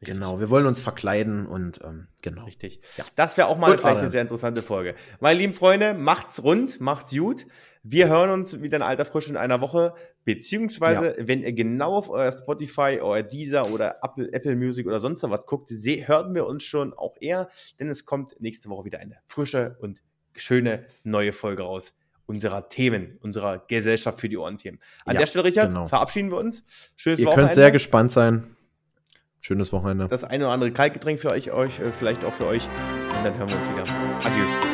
Richtig. 0.00 0.14
Genau, 0.14 0.38
wir 0.38 0.50
wollen 0.50 0.66
uns 0.66 0.80
verkleiden 0.80 1.46
und 1.46 1.80
ähm, 1.82 2.08
genau. 2.22 2.44
Richtig. 2.44 2.80
Ja. 2.96 3.04
Das 3.14 3.36
wäre 3.36 3.48
auch 3.48 3.56
mal 3.56 3.70
Gut, 3.70 3.80
vielleicht 3.80 4.00
eine 4.00 4.10
sehr 4.10 4.22
interessante 4.22 4.62
Folge. 4.62 4.94
Meine 5.20 5.38
lieben 5.38 5.54
Freunde, 5.54 5.94
macht's 5.94 6.42
rund, 6.42 6.80
macht's 6.80 7.16
gut. 7.16 7.46
Wir 7.84 8.08
hören 8.08 8.30
uns 8.30 8.62
wieder 8.62 8.76
in 8.76 8.82
alter 8.82 9.04
Frische 9.04 9.30
in 9.30 9.36
einer 9.36 9.60
Woche, 9.60 9.94
beziehungsweise, 10.24 11.16
ja. 11.18 11.28
wenn 11.28 11.42
ihr 11.42 11.52
genau 11.52 11.96
auf 11.96 12.10
euer 12.10 12.30
Spotify, 12.30 13.00
euer 13.02 13.22
Deezer 13.22 13.70
oder 13.72 13.96
Apple, 14.02 14.32
Apple 14.32 14.54
Music 14.54 14.86
oder 14.86 15.00
sonst 15.00 15.22
was 15.24 15.46
guckt, 15.46 15.68
hören 15.70 16.34
wir 16.34 16.46
uns 16.46 16.62
schon 16.62 16.94
auch 16.94 17.16
eher, 17.20 17.48
denn 17.80 17.88
es 17.88 18.06
kommt 18.06 18.40
nächste 18.40 18.68
Woche 18.68 18.84
wieder 18.84 19.00
eine 19.00 19.18
frische 19.24 19.76
und 19.80 20.00
schöne 20.34 20.86
neue 21.02 21.32
Folge 21.32 21.62
raus 21.62 21.96
unserer 22.26 22.68
Themen, 22.68 23.18
unserer 23.20 23.58
Gesellschaft 23.66 24.20
für 24.20 24.28
die 24.28 24.38
Ohrenthemen. 24.38 24.80
An 25.04 25.14
ja, 25.14 25.20
der 25.20 25.26
Stelle, 25.26 25.44
Richard, 25.44 25.68
genau. 25.68 25.86
verabschieden 25.86 26.30
wir 26.30 26.38
uns. 26.38 26.64
Schönes 26.96 27.18
Ihr 27.18 27.26
Wochenende. 27.26 27.48
könnt 27.48 27.54
sehr 27.54 27.70
gespannt 27.70 28.12
sein. 28.12 28.56
Schönes 29.40 29.72
Wochenende. 29.72 30.06
Das 30.08 30.22
eine 30.22 30.44
oder 30.44 30.52
andere 30.52 30.70
Kaltgetränk 30.70 31.18
für 31.18 31.30
euch, 31.32 31.50
euch, 31.50 31.80
äh, 31.80 31.90
vielleicht 31.90 32.24
auch 32.24 32.32
für 32.32 32.46
euch. 32.46 32.64
Und 33.18 33.24
dann 33.24 33.36
hören 33.36 33.48
wir 33.48 33.56
uns 33.56 33.68
wieder. 33.68 33.82
Adieu. 34.24 34.71